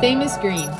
Famous 0.00 0.36
Green. 0.38 0.77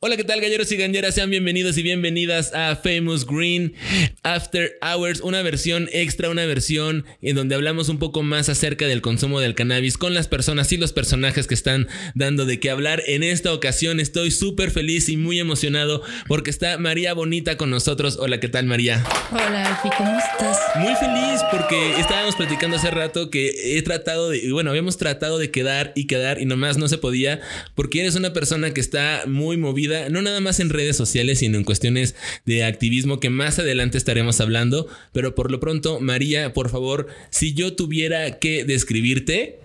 Hola, 0.00 0.16
¿qué 0.16 0.22
tal, 0.22 0.40
galleros 0.40 0.70
y 0.70 0.76
galleras? 0.76 1.16
Sean 1.16 1.28
bienvenidos 1.28 1.76
y 1.76 1.82
bienvenidas 1.82 2.54
a 2.54 2.76
Famous 2.76 3.26
Green 3.26 3.74
After 4.22 4.78
Hours, 4.80 5.20
una 5.22 5.42
versión 5.42 5.88
extra, 5.92 6.30
una 6.30 6.46
versión 6.46 7.04
en 7.20 7.34
donde 7.34 7.56
hablamos 7.56 7.88
un 7.88 7.98
poco 7.98 8.22
más 8.22 8.48
acerca 8.48 8.86
del 8.86 9.02
consumo 9.02 9.40
del 9.40 9.56
cannabis 9.56 9.98
con 9.98 10.14
las 10.14 10.28
personas 10.28 10.70
y 10.70 10.76
los 10.76 10.92
personajes 10.92 11.48
que 11.48 11.54
están 11.54 11.88
dando 12.14 12.46
de 12.46 12.60
qué 12.60 12.70
hablar. 12.70 13.02
En 13.08 13.24
esta 13.24 13.52
ocasión 13.52 13.98
estoy 13.98 14.30
súper 14.30 14.70
feliz 14.70 15.08
y 15.08 15.16
muy 15.16 15.40
emocionado 15.40 16.00
porque 16.28 16.50
está 16.50 16.78
María 16.78 17.12
Bonita 17.12 17.56
con 17.56 17.68
nosotros. 17.68 18.18
Hola, 18.20 18.38
¿qué 18.38 18.48
tal, 18.48 18.66
María? 18.66 19.04
Hola, 19.32 19.66
Alfie, 19.66 19.90
¿cómo 19.98 20.16
estás? 20.16 20.58
Muy 20.76 20.94
feliz 20.94 21.40
porque 21.50 21.98
estábamos 21.98 22.36
platicando 22.36 22.76
hace 22.76 22.92
rato 22.92 23.30
que 23.30 23.76
he 23.76 23.82
tratado 23.82 24.30
de, 24.30 24.52
bueno, 24.52 24.70
habíamos 24.70 24.96
tratado 24.96 25.38
de 25.38 25.50
quedar 25.50 25.92
y 25.96 26.06
quedar 26.06 26.40
y 26.40 26.44
nomás 26.44 26.78
no 26.78 26.86
se 26.86 26.98
podía 26.98 27.40
porque 27.74 28.02
eres 28.02 28.14
una 28.14 28.32
persona 28.32 28.72
que 28.72 28.80
está 28.80 29.24
muy 29.26 29.56
movida 29.56 29.87
no 30.10 30.22
nada 30.22 30.40
más 30.40 30.60
en 30.60 30.70
redes 30.70 30.96
sociales, 30.96 31.40
sino 31.40 31.58
en 31.58 31.64
cuestiones 31.64 32.14
de 32.46 32.64
activismo 32.64 33.20
que 33.20 33.30
más 33.30 33.58
adelante 33.58 33.98
estaremos 33.98 34.40
hablando. 34.40 34.88
Pero 35.12 35.34
por 35.34 35.50
lo 35.50 35.60
pronto, 35.60 36.00
María, 36.00 36.52
por 36.52 36.70
favor, 36.70 37.08
si 37.30 37.54
yo 37.54 37.74
tuviera 37.74 38.38
que 38.38 38.64
describirte, 38.64 39.58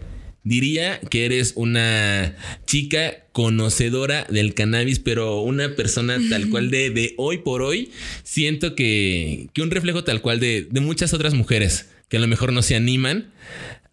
diría 0.43 0.99
que 1.09 1.25
eres 1.25 1.53
una 1.55 2.35
chica 2.65 3.25
conocedora 3.31 4.25
del 4.29 4.53
cannabis, 4.53 4.99
pero 4.99 5.41
una 5.41 5.75
persona 5.75 6.17
tal 6.29 6.49
cual 6.49 6.69
de, 6.69 6.89
de 6.89 7.13
hoy 7.17 7.39
por 7.39 7.61
hoy, 7.61 7.91
siento 8.23 8.75
que, 8.75 9.47
que 9.53 9.61
un 9.61 9.71
reflejo 9.71 10.03
tal 10.03 10.21
cual 10.21 10.39
de, 10.39 10.67
de 10.69 10.81
muchas 10.81 11.13
otras 11.13 11.33
mujeres 11.33 11.89
que 12.09 12.17
a 12.17 12.19
lo 12.19 12.27
mejor 12.27 12.53
no 12.53 12.61
se 12.61 12.75
animan 12.75 13.31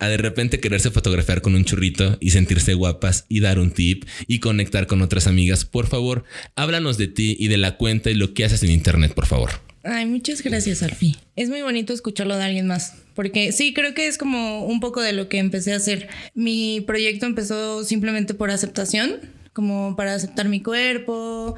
a 0.00 0.08
de 0.08 0.16
repente 0.16 0.58
quererse 0.58 0.90
fotografiar 0.90 1.42
con 1.42 1.54
un 1.54 1.64
churrito 1.64 2.16
y 2.20 2.30
sentirse 2.30 2.74
guapas 2.74 3.26
y 3.28 3.40
dar 3.40 3.60
un 3.60 3.70
tip 3.70 4.04
y 4.26 4.40
conectar 4.40 4.86
con 4.88 5.02
otras 5.02 5.26
amigas. 5.28 5.64
Por 5.64 5.86
favor, 5.86 6.24
háblanos 6.56 6.98
de 6.98 7.06
ti 7.06 7.36
y 7.38 7.48
de 7.48 7.58
la 7.58 7.76
cuenta 7.76 8.10
y 8.10 8.14
lo 8.14 8.34
que 8.34 8.44
haces 8.44 8.62
en 8.64 8.70
internet, 8.70 9.14
por 9.14 9.26
favor. 9.26 9.50
Ay, 9.82 10.06
muchas 10.06 10.42
gracias, 10.42 10.82
Alfie. 10.82 11.16
Es 11.36 11.48
muy 11.48 11.62
bonito 11.62 11.92
escucharlo 11.92 12.36
de 12.36 12.44
alguien 12.44 12.66
más, 12.66 12.96
porque 13.14 13.52
sí, 13.52 13.72
creo 13.72 13.94
que 13.94 14.08
es 14.08 14.18
como 14.18 14.66
un 14.66 14.80
poco 14.80 15.00
de 15.00 15.12
lo 15.12 15.28
que 15.28 15.38
empecé 15.38 15.72
a 15.72 15.76
hacer. 15.76 16.08
Mi 16.34 16.82
proyecto 16.82 17.26
empezó 17.26 17.84
simplemente 17.84 18.34
por 18.34 18.50
aceptación, 18.50 19.20
como 19.52 19.96
para 19.96 20.14
aceptar 20.14 20.48
mi 20.48 20.62
cuerpo 20.62 21.56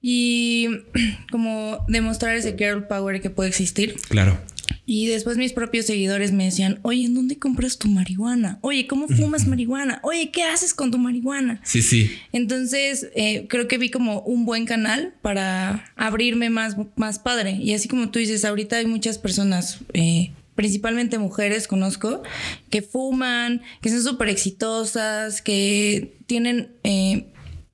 y 0.00 0.68
como 1.30 1.84
demostrar 1.88 2.36
ese 2.36 2.56
girl 2.56 2.86
power 2.86 3.20
que 3.20 3.30
puede 3.30 3.48
existir. 3.48 3.94
Claro. 4.08 4.40
Y 4.86 5.06
después 5.06 5.36
mis 5.36 5.52
propios 5.52 5.86
seguidores 5.86 6.32
me 6.32 6.44
decían, 6.44 6.80
oye, 6.82 7.04
¿en 7.04 7.14
dónde 7.14 7.38
compras 7.38 7.78
tu 7.78 7.88
marihuana? 7.88 8.58
Oye, 8.62 8.86
¿cómo 8.86 9.08
fumas 9.08 9.46
marihuana? 9.46 10.00
Oye, 10.02 10.30
¿qué 10.30 10.42
haces 10.42 10.74
con 10.74 10.90
tu 10.90 10.98
marihuana? 10.98 11.60
Sí, 11.64 11.82
sí. 11.82 12.10
Entonces, 12.32 13.08
eh, 13.14 13.46
creo 13.48 13.68
que 13.68 13.78
vi 13.78 13.90
como 13.90 14.20
un 14.20 14.44
buen 14.44 14.66
canal 14.66 15.14
para 15.22 15.92
abrirme 15.96 16.50
más, 16.50 16.76
más 16.96 17.18
padre. 17.18 17.52
Y 17.52 17.74
así 17.74 17.88
como 17.88 18.10
tú 18.10 18.18
dices, 18.18 18.44
ahorita 18.44 18.76
hay 18.76 18.86
muchas 18.86 19.18
personas, 19.18 19.78
eh, 19.92 20.32
principalmente 20.54 21.18
mujeres, 21.18 21.66
conozco, 21.66 22.22
que 22.70 22.82
fuman, 22.82 23.62
que 23.80 23.90
son 23.90 24.02
súper 24.02 24.28
exitosas, 24.28 25.42
que 25.42 26.16
tienen... 26.26 26.72
Eh, 26.84 27.26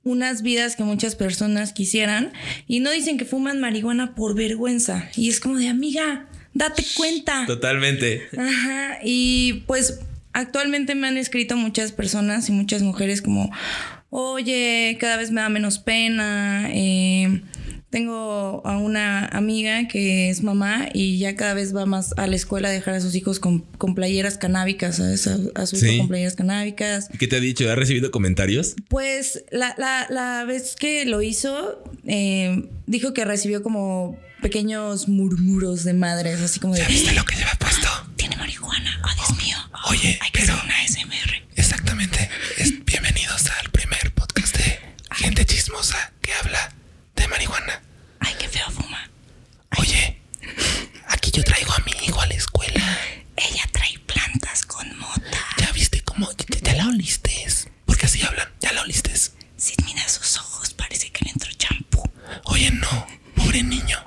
unas 0.03 0.41
vidas 0.41 0.75
que 0.75 0.83
muchas 0.83 1.15
personas 1.15 1.73
quisieran 1.73 2.31
y 2.67 2.79
no 2.79 2.89
dicen 2.89 3.17
que 3.17 3.25
fuman 3.25 3.59
marihuana 3.59 4.15
por 4.15 4.33
vergüenza. 4.33 5.09
Y 5.15 5.29
es 5.29 5.39
como 5.39 5.57
de 5.57 5.67
amiga, 5.67 6.27
date 6.53 6.83
cuenta. 6.95 7.45
Totalmente. 7.45 8.27
Ajá. 8.37 8.99
Y 9.03 9.63
pues 9.67 9.99
actualmente 10.33 10.95
me 10.95 11.07
han 11.07 11.17
escrito 11.17 11.55
muchas 11.57 11.91
personas 11.91 12.49
y 12.49 12.51
muchas 12.51 12.81
mujeres 12.81 13.21
como, 13.21 13.51
oye, 14.09 14.97
cada 14.99 15.17
vez 15.17 15.31
me 15.31 15.41
da 15.41 15.49
menos 15.49 15.79
pena. 15.79 16.69
Eh, 16.71 17.41
tengo 17.89 18.61
a 18.65 18.77
una 18.77 19.25
amiga 19.25 19.87
que 19.87 20.29
es 20.29 20.43
mamá 20.43 20.89
y 20.93 21.17
ya 21.17 21.35
cada 21.35 21.55
vez 21.55 21.75
va 21.75 21.87
más 21.87 22.13
a 22.17 22.27
la 22.27 22.35
escuela 22.35 22.67
a 22.67 22.71
dejar 22.71 22.93
a 22.93 23.01
sus 23.01 23.15
hijos 23.15 23.39
con, 23.39 23.61
con 23.79 23.95
playeras 23.95 24.37
canábicas, 24.37 24.97
¿sabes? 24.97 25.25
A, 25.25 25.39
a 25.55 25.65
su 25.65 25.83
hijo 25.83 25.97
con 25.97 26.07
playeras 26.09 26.35
canábicas. 26.35 27.09
¿Qué 27.17 27.27
te 27.27 27.37
ha 27.37 27.39
dicho? 27.39 27.67
¿Has 27.67 27.77
recibido 27.77 28.11
comentarios? 28.11 28.75
Pues 28.89 29.43
la, 29.49 29.73
la, 29.79 30.05
la 30.11 30.45
vez 30.45 30.75
que 30.75 31.05
lo 31.05 31.23
hizo, 31.23 31.83
eh, 32.05 32.69
dijo 32.85 33.15
que 33.15 33.25
recibió 33.25 33.63
como 33.63 34.19
pequeños 34.41 35.07
murmuros 35.07 35.83
de 35.83 35.93
madres, 35.93 36.41
así 36.41 36.59
como 36.59 36.73
de... 36.75 36.81
lo 37.13 37.25
que 37.25 37.35
lleva 37.35 37.51
puesto? 37.59 37.87
Tiene 38.15 38.35
marihuana, 38.37 39.01
oh 39.05 39.15
Dios 39.15 39.37
mío. 39.37 39.57
Oh, 39.85 39.89
Oye, 39.91 40.17
hay 40.21 40.31
que 40.31 40.41
pero- 40.41 40.59
una 40.63 40.75
SMR. 40.87 41.47
Exactamente. 41.55 42.29
Es- 42.57 42.83
bienvenidos 42.85 43.49
al 43.59 43.69
primer 43.71 44.13
podcast 44.13 44.55
de 44.57 44.79
gente 45.11 45.45
chismosa 45.45 46.13
que 46.21 46.33
habla 46.33 46.73
de 47.15 47.27
marihuana. 47.27 47.81
Ay, 48.19 48.33
qué 48.39 48.47
feo 48.47 48.69
fuma. 48.71 49.09
Oye, 49.77 50.21
aquí 51.07 51.31
yo 51.31 51.43
traigo 51.43 51.73
a 51.73 51.79
mi 51.85 51.91
hijo 52.05 52.21
a 52.21 52.25
la 52.27 52.33
escuela. 52.35 52.97
Ella 53.35 53.63
trae 53.71 53.97
plantas 54.05 54.65
con 54.65 54.97
mota. 54.97 55.39
¿Ya 55.57 55.71
viste 55.71 56.01
cómo? 56.01 56.29
¿Ya, 56.31 56.45
ya 56.61 56.73
la 56.75 56.87
oliste? 56.87 57.29
Porque 57.85 58.05
así 58.05 58.21
hablan. 58.21 58.47
¿Ya 58.59 58.71
la 58.73 58.81
oliste? 58.83 59.09
Si 59.57 59.73
mira 59.85 60.07
sus 60.07 60.37
ojos, 60.37 60.73
parece 60.73 61.11
que 61.11 61.25
le 61.25 61.31
entró 61.31 61.51
champú. 61.53 62.01
Oye, 62.45 62.71
no. 62.71 63.07
Pobre 63.35 63.63
niño. 63.63 63.97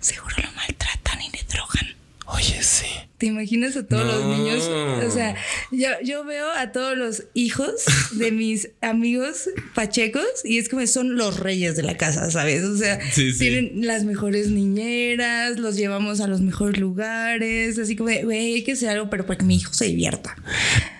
Seguro 0.00 0.36
lo 0.42 0.50
maltratan 0.52 1.20
y 1.22 1.30
le 1.30 1.42
drogan. 1.44 1.96
Oye, 2.26 2.62
sí. 2.62 2.86
¿Te 3.18 3.26
imaginas 3.26 3.76
a 3.76 3.86
todos 3.86 4.04
No. 4.04 4.12
los 4.12 4.38
niños? 4.38 4.64
O 5.06 5.10
sea, 5.10 5.34
yo, 5.72 5.88
yo 6.04 6.24
veo 6.24 6.50
a 6.50 6.70
todos 6.72 6.96
los 6.98 7.24
hijos 7.32 7.70
de 8.12 8.30
mis 8.30 8.68
amigos 8.82 9.48
pachecos 9.74 10.24
y 10.44 10.58
es 10.58 10.68
como 10.68 10.86
son 10.86 11.16
los 11.16 11.40
reyes 11.40 11.76
de 11.76 11.82
la 11.82 11.96
casa, 11.96 12.30
¿sabes? 12.30 12.62
O 12.64 12.76
sea, 12.76 13.00
Sí, 13.12 13.32
sí. 13.32 13.38
tienen 13.38 13.86
las 13.86 14.04
mejores 14.04 14.50
niñeras, 14.50 15.58
los 15.58 15.76
llevamos 15.76 16.20
a 16.20 16.26
los 16.26 16.42
mejores 16.42 16.78
lugares, 16.78 17.78
así 17.78 17.96
como 17.96 18.10
güey, 18.22 18.54
hay 18.54 18.62
que 18.64 18.72
hacer 18.72 18.90
algo, 18.90 19.08
pero 19.08 19.24
para 19.26 19.38
que 19.38 19.44
mi 19.46 19.56
hijo 19.56 19.72
se 19.72 19.86
divierta. 19.86 20.36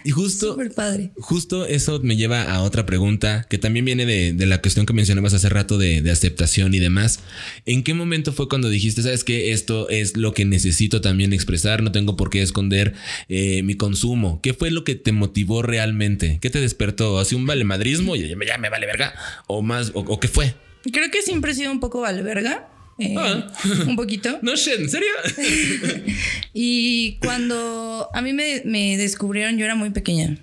Y 0.06 0.10
justo, 0.12 0.52
Súper 0.52 0.72
padre. 0.72 1.10
justo 1.16 1.66
eso 1.66 1.98
me 2.00 2.14
lleva 2.14 2.44
a 2.44 2.62
otra 2.62 2.86
pregunta 2.86 3.44
que 3.50 3.58
también 3.58 3.84
viene 3.84 4.06
de, 4.06 4.32
de 4.32 4.46
la 4.46 4.60
cuestión 4.62 4.86
que 4.86 4.92
mencionabas 4.92 5.34
hace 5.34 5.48
rato 5.48 5.78
de, 5.78 6.00
de 6.00 6.10
aceptación 6.12 6.74
y 6.74 6.78
demás. 6.78 7.18
¿En 7.64 7.82
qué 7.82 7.92
momento 7.92 8.32
fue 8.32 8.48
cuando 8.48 8.68
dijiste, 8.68 9.02
sabes 9.02 9.24
que 9.24 9.50
esto 9.50 9.88
es 9.88 10.16
lo 10.16 10.32
que 10.32 10.44
necesito 10.44 11.00
también 11.00 11.32
expresar? 11.32 11.82
No 11.82 11.90
tengo 11.90 12.16
por 12.16 12.30
qué 12.30 12.40
esconder 12.40 12.94
eh, 13.28 13.64
mi 13.64 13.74
consumo. 13.74 14.40
¿Qué 14.42 14.54
fue 14.54 14.70
lo 14.70 14.84
que 14.84 14.94
te 14.94 15.10
motivó 15.10 15.62
realmente? 15.62 16.38
¿Qué 16.40 16.50
te 16.50 16.60
despertó? 16.60 17.18
¿Así 17.18 17.34
un 17.34 17.44
valemadrismo? 17.44 18.14
Y 18.14 18.28
ya 18.28 18.36
me, 18.36 18.46
ya 18.46 18.58
me 18.58 18.70
vale 18.70 18.86
verga. 18.86 19.12
¿O 19.48 19.60
más? 19.60 19.90
¿O, 19.94 20.00
o 20.02 20.20
qué 20.20 20.28
fue? 20.28 20.54
Creo 20.92 21.10
que 21.10 21.20
siempre 21.22 21.50
he 21.50 21.54
sido 21.56 21.72
un 21.72 21.80
poco 21.80 22.02
valverga. 22.02 22.68
Eh, 22.98 23.14
Ah. 23.18 23.46
un 23.86 23.96
poquito. 23.96 24.38
No, 24.42 24.56
shit, 24.56 24.78
¿en 24.78 24.90
serio? 24.90 25.12
Y 26.52 27.18
cuando 27.20 28.08
a 28.14 28.22
mí 28.22 28.32
me, 28.32 28.62
me 28.64 28.96
descubrieron, 28.96 29.58
yo 29.58 29.64
era 29.66 29.74
muy 29.74 29.90
pequeña. 29.90 30.38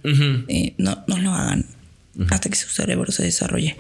Eh, 0.48 0.76
no, 0.78 1.04
no 1.08 1.18
lo 1.18 1.32
hagan 1.32 1.66
hasta 2.30 2.50
que 2.50 2.56
su 2.56 2.70
cerebro 2.70 3.12
se 3.12 3.24
desarrolle. 3.24 3.76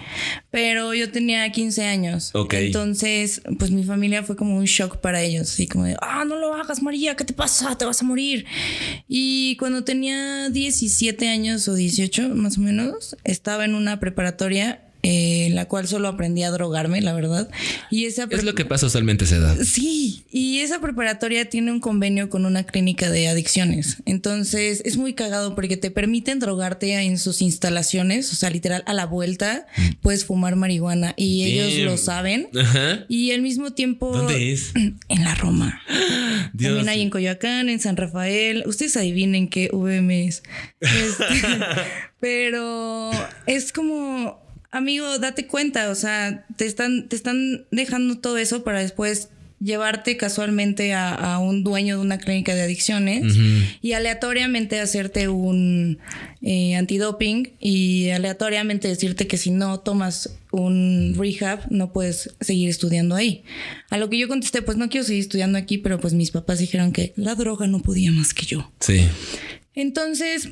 Pero 0.49 0.93
yo 0.93 1.11
tenía 1.11 1.51
15 1.51 1.85
años. 1.85 2.31
Ok. 2.33 2.55
Entonces, 2.55 3.41
pues 3.59 3.69
mi 3.71 3.83
familia 3.83 4.23
fue 4.23 4.35
como 4.35 4.57
un 4.57 4.65
shock 4.65 4.97
para 4.97 5.21
ellos. 5.21 5.51
Así 5.51 5.67
como 5.67 5.85
de, 5.85 5.95
ah, 6.01 6.25
no 6.25 6.37
lo 6.37 6.53
hagas, 6.55 6.81
María, 6.81 7.15
¿qué 7.15 7.25
te 7.25 7.33
pasa? 7.33 7.77
Te 7.77 7.85
vas 7.85 8.01
a 8.01 8.05
morir. 8.05 8.45
Y 9.07 9.55
cuando 9.57 9.83
tenía 9.83 10.49
17 10.49 11.29
años 11.29 11.67
o 11.67 11.75
18, 11.75 12.29
más 12.29 12.57
o 12.57 12.61
menos, 12.61 13.15
estaba 13.23 13.65
en 13.65 13.75
una 13.75 13.99
preparatoria 13.99 14.81
eh, 15.03 15.45
en 15.47 15.55
la 15.55 15.65
cual 15.65 15.87
solo 15.87 16.07
aprendí 16.07 16.43
a 16.43 16.51
drogarme, 16.51 17.01
la 17.01 17.13
verdad. 17.13 17.49
Y 17.91 18.05
esa 18.05 18.27
Es 18.29 18.43
lo 18.43 18.55
que 18.55 18.65
pasa 18.65 18.87
usualmente 18.87 19.25
a 19.25 19.27
esa 19.27 19.35
edad. 19.35 19.57
Sí, 19.63 20.25
y 20.31 20.59
esa 20.59 20.79
preparatoria 20.79 21.49
tiene 21.49 21.71
un 21.71 21.79
convenio 21.79 22.29
con 22.29 22.45
una 22.45 22.63
clínica 22.63 23.11
de 23.11 23.27
adicciones. 23.27 23.97
Entonces 24.05 24.81
es 24.85 24.97
muy 24.97 25.13
cagado 25.13 25.55
porque 25.55 25.77
te 25.77 25.91
permiten 25.91 26.39
drogarte 26.39 26.93
en 26.93 27.17
sus 27.19 27.41
instalaciones, 27.41 28.31
o 28.31 28.35
sea, 28.35 28.49
literal 28.49 28.83
a 28.85 28.93
la 28.93 29.05
vuelta 29.05 29.67
puedes 30.01 30.25
fumar 30.25 30.55
marihuana 30.55 31.13
y 31.17 31.43
ellos 31.43 31.73
lo 31.85 31.97
saben. 31.97 32.49
Ajá. 32.57 33.05
Y 33.07 33.31
al 33.31 33.41
mismo 33.41 33.73
tiempo... 33.73 34.15
¿Dónde 34.15 34.53
es? 34.53 34.71
En 35.09 35.23
la 35.23 35.35
Roma. 35.35 35.81
Dios. 36.53 36.69
También 36.69 36.89
hay 36.89 37.01
en 37.01 37.09
Coyoacán, 37.09 37.69
en 37.69 37.79
San 37.79 37.97
Rafael. 37.97 38.63
Ustedes 38.65 38.97
adivinen 38.97 39.47
qué 39.47 39.69
VM 39.71 40.27
es. 40.27 40.43
Este, 40.79 41.25
pero 42.19 43.11
es 43.45 43.71
como, 43.73 44.42
amigo, 44.73 45.19
date 45.19 45.47
cuenta, 45.47 45.89
o 45.89 45.95
sea, 45.95 46.45
te 46.57 46.65
están, 46.65 47.07
te 47.07 47.15
están 47.15 47.65
dejando 47.71 48.19
todo 48.19 48.37
eso 48.37 48.63
para 48.63 48.81
después 48.81 49.29
llevarte 49.63 50.17
casualmente 50.17 50.93
a, 50.93 51.13
a 51.13 51.39
un 51.39 51.63
dueño 51.63 51.95
de 51.95 52.01
una 52.01 52.17
clínica 52.17 52.53
de 52.53 52.63
adicciones 52.63 53.37
y 53.81 53.93
aleatoriamente 53.93 54.81
hacerte 54.81 55.29
un 55.29 55.99
eh, 56.41 56.75
antidoping 56.75 57.53
y 57.61 58.09
aleatoriamente 58.09 58.89
decirte 58.89 59.25
que 59.25 59.37
si 59.37 59.51
no 59.51 59.79
tomas 59.79 60.35
un 60.51 61.15
rehab 61.17 61.65
no 61.69 61.93
puedes 61.93 62.35
seguir 62.41 62.67
estudiando 62.67 63.15
ahí. 63.15 63.43
A 63.89 63.97
lo 63.97 64.09
que 64.09 64.17
yo 64.17 64.27
contesté, 64.27 64.61
pues 64.61 64.75
no 64.75 64.89
quiero 64.89 65.05
seguir 65.05 65.21
estudiando 65.21 65.57
aquí, 65.57 65.77
pero 65.77 65.97
pues 65.99 66.13
mis 66.13 66.31
papás 66.31 66.59
dijeron 66.59 66.91
que 66.91 67.13
la 67.15 67.35
droga 67.35 67.65
no 67.65 67.81
podía 67.81 68.11
más 68.11 68.33
que 68.33 68.45
yo. 68.45 68.69
Sí. 68.81 69.07
Entonces, 69.75 70.49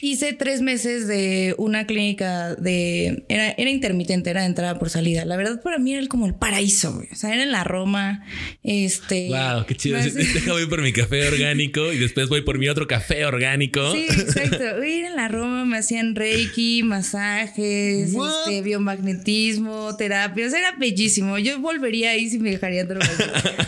hice 0.00 0.32
tres 0.32 0.60
meses 0.62 1.06
de 1.08 1.54
una 1.58 1.86
clínica 1.86 2.54
de. 2.54 3.24
Era, 3.28 3.50
era 3.50 3.70
intermitente, 3.70 4.30
era 4.30 4.40
de 4.42 4.46
entrada 4.46 4.78
por 4.78 4.90
salida. 4.90 5.24
La 5.24 5.36
verdad, 5.36 5.60
para 5.62 5.78
mí 5.78 5.94
era 5.94 6.06
como 6.06 6.26
el 6.26 6.34
paraíso, 6.34 6.94
güey. 6.94 7.08
O 7.12 7.16
sea, 7.16 7.34
era 7.34 7.42
en 7.42 7.50
la 7.52 7.64
Roma. 7.64 8.24
Este. 8.62 9.28
Wow, 9.28 9.66
qué 9.66 9.74
chido. 9.74 9.98
más- 9.98 10.14
Deja 10.14 10.52
voy 10.52 10.66
por 10.66 10.82
mi 10.82 10.92
café 10.92 11.26
orgánico 11.26 11.92
y 11.92 11.98
después 11.98 12.28
voy 12.28 12.42
por 12.42 12.58
mi 12.58 12.68
otro 12.68 12.86
café 12.86 13.24
orgánico. 13.24 13.92
Sí, 13.92 14.06
exacto. 14.08 14.64
Era 14.82 15.08
en 15.08 15.16
la 15.16 15.28
Roma, 15.28 15.64
me 15.64 15.78
hacían 15.78 16.14
reiki, 16.14 16.82
masajes, 16.82 18.10
este, 18.14 18.62
biomagnetismo, 18.62 19.96
terapias. 19.96 20.52
Era 20.52 20.72
bellísimo. 20.78 21.38
Yo 21.38 21.58
volvería 21.60 22.10
ahí 22.10 22.28
si 22.30 22.38
me 22.38 22.50
dejarían 22.50 22.88
drogas, 22.88 23.10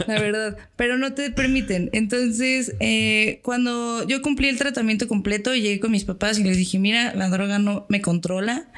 la 0.06 0.20
verdad. 0.20 0.56
Pero 0.76 0.98
no 0.98 1.12
te 1.14 1.30
permiten. 1.30 1.90
Entonces, 1.92 2.72
eh, 2.80 3.40
cuando 3.42 4.06
yo 4.06 4.22
cumplí 4.22 4.48
el 4.48 4.58
tratamiento 4.58 5.08
completo, 5.08 5.54
llegué 5.54 5.80
con 5.80 5.90
mis 5.90 6.04
papás 6.04 6.19
y 6.38 6.44
les 6.44 6.56
dije, 6.56 6.78
mira, 6.78 7.14
la 7.14 7.28
droga 7.28 7.58
no 7.58 7.86
me 7.88 8.00
controla. 8.00 8.68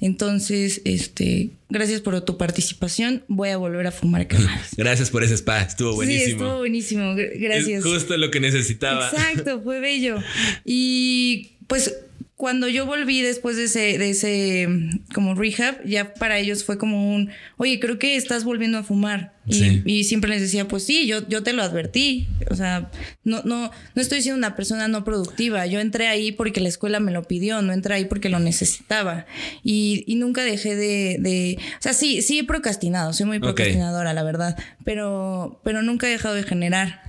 Entonces, 0.00 0.80
este, 0.84 1.50
gracias 1.68 2.00
por 2.00 2.20
tu 2.24 2.36
participación. 2.38 3.24
Voy 3.28 3.50
a 3.50 3.56
volver 3.56 3.86
a 3.86 3.92
fumar. 3.92 4.26
Gracias 4.76 5.10
por 5.10 5.22
ese 5.24 5.34
spa. 5.34 5.60
Estuvo 5.62 5.94
buenísimo. 5.94 6.24
Sí, 6.26 6.32
estuvo 6.32 6.58
buenísimo. 6.58 7.12
Es 7.18 7.40
Gracias. 7.40 7.84
justo 7.84 8.16
lo 8.16 8.30
que 8.30 8.40
necesitaba. 8.40 9.08
Exacto, 9.08 9.60
fue 9.64 9.80
bello. 9.80 10.16
Y 10.64 11.52
pues 11.66 11.94
cuando 12.36 12.66
yo 12.66 12.86
volví 12.86 13.20
después 13.20 13.56
de 13.56 13.64
ese, 13.64 13.98
de 13.98 14.10
ese 14.10 14.68
como 15.14 15.34
rehab, 15.36 15.80
ya 15.86 16.12
para 16.14 16.38
ellos 16.40 16.64
fue 16.64 16.76
como 16.76 17.14
un, 17.14 17.30
oye, 17.56 17.78
creo 17.78 18.00
que 18.00 18.16
estás 18.16 18.42
volviendo 18.42 18.78
a 18.78 18.82
fumar. 18.82 19.32
Y, 19.46 19.54
Sí. 19.54 19.82
y 19.84 20.04
siempre 20.04 20.30
les 20.30 20.40
decía, 20.42 20.66
pues 20.66 20.82
sí, 20.84 21.06
yo, 21.06 21.26
yo 21.28 21.42
te 21.44 21.52
lo 21.52 21.62
advertí. 21.62 22.26
O 22.52 22.56
sea, 22.56 22.90
no, 23.24 23.42
no, 23.44 23.70
no 23.94 24.02
estoy 24.02 24.22
siendo 24.22 24.38
una 24.38 24.54
persona 24.54 24.88
no 24.88 25.04
productiva. 25.04 25.66
Yo 25.66 25.80
entré 25.80 26.06
ahí 26.08 26.32
porque 26.32 26.60
la 26.60 26.68
escuela 26.68 27.00
me 27.00 27.10
lo 27.12 27.24
pidió, 27.24 27.62
no 27.62 27.72
entré 27.72 27.94
ahí 27.94 28.04
porque 28.04 28.28
lo 28.28 28.38
necesitaba. 28.38 29.26
Y, 29.64 30.04
y 30.06 30.16
nunca 30.16 30.42
dejé 30.44 30.76
de, 30.76 31.16
de- 31.18 31.58
O 31.78 31.82
sea, 31.82 31.92
sí, 31.94 32.22
sí 32.22 32.38
he 32.38 32.44
procrastinado, 32.44 33.12
soy 33.12 33.26
muy 33.26 33.38
procrastinadora, 33.38 34.12
la 34.14 34.22
verdad. 34.22 34.56
Pero, 34.84 35.60
pero 35.64 35.82
nunca 35.82 36.06
he 36.08 36.10
dejado 36.10 36.34
de 36.34 36.42
generar. 36.44 37.02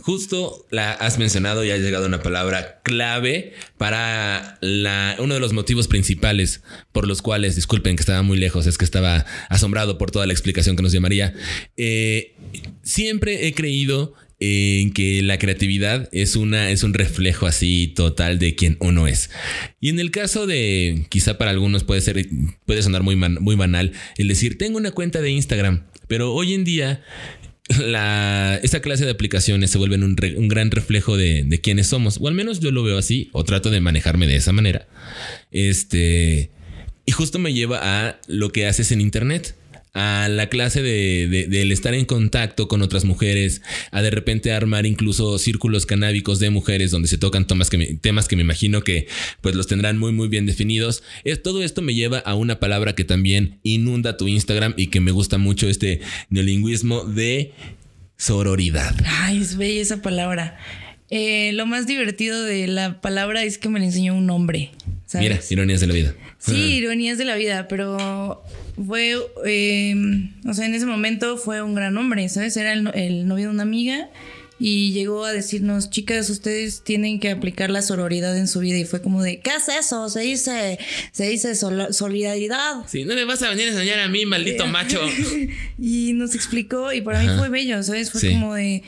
Justo 0.00 0.64
la 0.70 0.92
has 0.92 1.18
mencionado 1.18 1.64
y 1.64 1.70
ha 1.72 1.76
llegado 1.76 2.06
una 2.06 2.22
palabra 2.22 2.80
clave 2.84 3.54
para 3.76 4.58
la, 4.60 5.16
uno 5.18 5.34
de 5.34 5.40
los 5.40 5.52
motivos 5.52 5.88
principales 5.88 6.62
por 6.92 7.08
los 7.08 7.20
cuales, 7.22 7.56
disculpen 7.56 7.96
que 7.96 8.02
estaba 8.02 8.22
muy 8.22 8.38
lejos, 8.38 8.66
es 8.66 8.78
que 8.78 8.84
estaba 8.84 9.26
asombrado 9.48 9.98
por 9.98 10.10
toda 10.12 10.26
la 10.26 10.32
explicación 10.32 10.76
que 10.76 10.82
nos 10.82 10.92
llamaría. 10.92 11.34
Eh, 11.76 12.34
siempre 12.82 13.48
he 13.48 13.54
creído 13.54 14.14
en 14.38 14.92
que 14.92 15.22
la 15.22 15.38
creatividad 15.38 16.08
es 16.12 16.36
una 16.36 16.70
es 16.70 16.82
un 16.82 16.92
reflejo 16.92 17.46
así 17.46 17.92
total 17.94 18.38
de 18.38 18.54
quien 18.54 18.76
uno 18.80 19.06
es. 19.06 19.30
Y 19.80 19.88
en 19.88 19.98
el 19.98 20.10
caso 20.10 20.46
de 20.46 21.06
quizá 21.08 21.38
para 21.38 21.50
algunos 21.50 21.84
puede 21.84 22.00
ser 22.00 22.28
puede 22.66 22.82
sonar 22.82 23.02
muy 23.02 23.16
muy 23.16 23.56
banal 23.56 23.92
el 24.18 24.28
decir, 24.28 24.58
"Tengo 24.58 24.78
una 24.78 24.90
cuenta 24.90 25.22
de 25.22 25.30
Instagram", 25.30 25.86
pero 26.08 26.32
hoy 26.32 26.54
en 26.54 26.64
día 26.64 27.02
la, 27.80 28.60
clase 28.82 29.04
de 29.04 29.10
aplicaciones 29.10 29.70
se 29.70 29.78
vuelven 29.78 30.04
un 30.04 30.48
gran 30.48 30.70
reflejo 30.70 31.16
de, 31.16 31.42
de 31.44 31.60
quiénes 31.60 31.88
somos, 31.88 32.18
o 32.20 32.28
al 32.28 32.34
menos 32.34 32.60
yo 32.60 32.70
lo 32.70 32.82
veo 32.82 32.98
así, 32.98 33.28
o 33.32 33.44
trato 33.44 33.70
de 33.70 33.80
manejarme 33.80 34.26
de 34.26 34.36
esa 34.36 34.52
manera. 34.52 34.86
Este, 35.50 36.50
y 37.06 37.12
justo 37.12 37.38
me 37.38 37.52
lleva 37.52 37.80
a 37.82 38.20
lo 38.26 38.50
que 38.50 38.66
haces 38.66 38.92
en 38.92 39.00
Internet. 39.00 39.56
A 39.98 40.28
la 40.28 40.50
clase 40.50 40.82
de, 40.82 41.26
de- 41.26 41.46
del 41.48 41.72
estar 41.72 41.94
en 41.94 42.04
contacto 42.04 42.68
con 42.68 42.82
otras 42.82 43.06
mujeres, 43.06 43.62
a 43.92 44.02
de 44.02 44.10
repente 44.10 44.52
armar 44.52 44.84
incluso 44.84 45.38
círculos 45.38 45.86
canábicos 45.86 46.38
de 46.38 46.50
mujeres 46.50 46.90
donde 46.90 47.08
se 47.08 47.16
tocan 47.16 47.46
temas 47.46 47.70
que 47.70 47.78
me, 47.78 47.86
temas 47.94 48.28
que 48.28 48.36
me 48.36 48.42
imagino 48.42 48.82
que 48.82 49.06
pues 49.40 49.54
los 49.54 49.66
tendrán 49.66 49.96
muy 49.98 50.12
muy 50.12 50.28
bien 50.28 50.44
definidos. 50.44 51.02
Es, 51.24 51.42
todo 51.42 51.62
esto 51.62 51.80
me 51.80 51.94
lleva 51.94 52.18
a 52.18 52.34
una 52.34 52.60
palabra 52.60 52.94
que 52.94 53.04
también 53.04 53.58
inunda 53.62 54.18
tu 54.18 54.28
Instagram 54.28 54.74
y 54.76 54.88
que 54.88 55.00
me 55.00 55.12
gusta 55.12 55.38
mucho 55.38 55.66
este 55.66 56.00
neolingüismo 56.28 57.04
de 57.04 57.52
sororidad. 58.18 58.94
Ay, 59.06 59.38
es 59.38 59.56
bella 59.56 59.80
esa 59.80 60.02
palabra. 60.02 60.58
Eh, 61.10 61.52
lo 61.52 61.66
más 61.66 61.86
divertido 61.86 62.42
de 62.42 62.66
la 62.66 63.00
palabra 63.00 63.42
es 63.44 63.58
que 63.58 63.68
me 63.68 63.78
la 63.78 63.86
enseñó 63.86 64.14
un 64.14 64.28
hombre. 64.30 64.70
¿sabes? 65.06 65.28
Mira, 65.28 65.40
ironías 65.50 65.80
de 65.80 65.86
la 65.86 65.94
vida. 65.94 66.14
Sí, 66.38 66.74
ironías 66.74 67.18
de 67.18 67.24
la 67.24 67.36
vida, 67.36 67.66
pero 67.68 68.42
fue, 68.86 69.16
eh, 69.44 69.94
o 70.46 70.54
sea, 70.54 70.66
en 70.66 70.74
ese 70.74 70.86
momento 70.86 71.36
fue 71.36 71.62
un 71.62 71.74
gran 71.74 71.96
hombre, 71.96 72.28
¿sabes? 72.28 72.56
Era 72.56 72.72
el 72.72 73.26
novio 73.26 73.46
de 73.46 73.50
una 73.50 73.62
amiga 73.62 74.10
y 74.58 74.92
llegó 74.92 75.24
a 75.24 75.32
decirnos, 75.32 75.90
chicas, 75.90 76.30
ustedes 76.30 76.82
tienen 76.82 77.20
que 77.20 77.30
aplicar 77.30 77.68
la 77.70 77.82
sororidad 77.82 78.36
en 78.36 78.48
su 78.48 78.60
vida 78.60 78.78
y 78.78 78.84
fue 78.86 79.02
como 79.02 79.22
de, 79.22 79.40
¿qué 79.40 79.50
es 79.50 79.68
eso? 79.68 80.08
Se 80.08 80.20
dice, 80.20 80.78
se 81.12 81.28
dice 81.28 81.54
solidaridad. 81.54 82.76
Sí, 82.86 83.04
no 83.04 83.14
me 83.14 83.24
vas 83.24 83.42
a 83.42 83.50
venir 83.50 83.68
a 83.68 83.72
enseñar 83.72 84.00
a 84.00 84.08
mí, 84.08 84.24
maldito 84.26 84.66
macho. 84.66 85.00
Y 85.78 86.12
nos 86.14 86.34
explicó 86.34 86.92
y 86.92 87.02
para 87.02 87.20
mí 87.20 87.28
fue 87.36 87.48
bello, 87.50 87.82
¿sabes? 87.82 88.10
Fue 88.10 88.20
Sí. 88.20 88.30
como 88.30 88.54
de, 88.54 88.82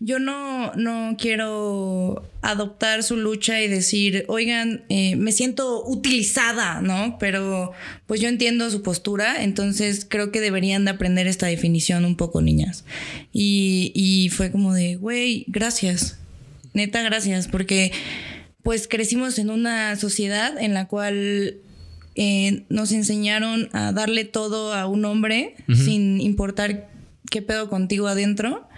yo 0.00 0.18
no, 0.18 0.72
no 0.74 1.16
quiero 1.18 2.28
adoptar 2.42 3.04
su 3.04 3.16
lucha 3.16 3.60
y 3.62 3.68
decir, 3.68 4.24
oigan, 4.28 4.84
eh, 4.88 5.16
me 5.16 5.32
siento 5.32 5.86
utilizada, 5.86 6.80
¿no? 6.82 7.16
Pero 7.18 7.72
pues 8.06 8.20
yo 8.20 8.28
entiendo 8.28 8.68
su 8.70 8.82
postura, 8.82 9.42
entonces 9.44 10.04
creo 10.08 10.32
que 10.32 10.40
deberían 10.40 10.84
de 10.84 10.90
aprender 10.90 11.28
esta 11.28 11.46
definición 11.46 12.04
un 12.04 12.16
poco, 12.16 12.42
niñas. 12.42 12.84
Y, 13.32 13.92
y 13.94 14.28
fue 14.30 14.50
como 14.50 14.74
de, 14.74 14.96
güey, 14.96 15.44
gracias, 15.46 16.18
neta, 16.74 17.02
gracias, 17.02 17.46
porque 17.46 17.92
pues 18.62 18.88
crecimos 18.88 19.38
en 19.38 19.50
una 19.50 19.96
sociedad 19.96 20.58
en 20.58 20.74
la 20.74 20.88
cual 20.88 21.56
eh, 22.14 22.64
nos 22.68 22.92
enseñaron 22.92 23.68
a 23.72 23.92
darle 23.92 24.24
todo 24.24 24.74
a 24.74 24.86
un 24.86 25.04
hombre 25.04 25.54
sin 25.74 26.20
importar 26.20 26.91
qué 27.32 27.42
pedo 27.42 27.68
contigo 27.68 28.06
adentro 28.06 28.68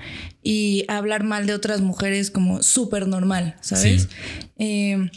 y 0.43 0.85
hablar 0.89 1.25
mal 1.25 1.47
de 1.47 1.53
otras 1.53 1.81
mujeres 1.83 2.31
como 2.31 2.63
súper 2.63 3.07
normal, 3.09 3.57
¿sabes? 3.61 4.03
Sí. 4.03 4.09
Eh, 4.59 5.11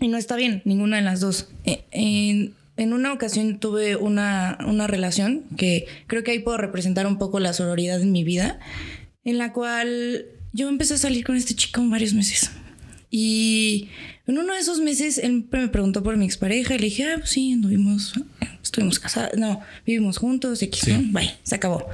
y 0.00 0.08
no 0.08 0.18
está 0.18 0.36
bien, 0.36 0.60
ninguna 0.64 0.96
de 0.96 1.02
las 1.02 1.20
dos. 1.20 1.48
Eh, 1.64 1.84
en, 1.92 2.54
en 2.76 2.92
una 2.92 3.12
ocasión 3.12 3.60
tuve 3.60 3.94
una, 3.96 4.58
una 4.66 4.86
relación 4.88 5.44
que 5.56 5.86
creo 6.08 6.24
que 6.24 6.32
ahí 6.32 6.40
puedo 6.40 6.58
representar 6.58 7.06
un 7.06 7.18
poco 7.18 7.38
la 7.38 7.52
sororidad 7.52 8.00
en 8.02 8.10
mi 8.10 8.24
vida, 8.24 8.58
en 9.24 9.38
la 9.38 9.52
cual 9.52 10.26
yo 10.52 10.68
empecé 10.68 10.94
a 10.94 10.98
salir 10.98 11.24
con 11.24 11.36
este 11.36 11.54
chico 11.54 11.80
varios 11.88 12.12
meses. 12.14 12.50
Y 13.14 13.88
en 14.26 14.38
uno 14.38 14.54
de 14.54 14.60
esos 14.60 14.80
meses 14.80 15.18
él 15.18 15.46
me 15.52 15.68
preguntó 15.68 16.02
por 16.02 16.16
mi 16.16 16.24
expareja 16.24 16.74
y 16.74 16.78
le 16.78 16.84
dije, 16.86 17.04
ah, 17.04 17.16
pues 17.18 17.30
sí, 17.30 17.52
anduvimos, 17.52 18.14
estuvimos 18.62 18.98
casados, 18.98 19.38
no, 19.38 19.60
vivimos 19.86 20.16
juntos, 20.16 20.62
X, 20.62 20.80
Sí. 20.84 20.92
¿no? 20.94 21.12
Bye, 21.12 21.34
se 21.42 21.54
acabó. 21.54 21.86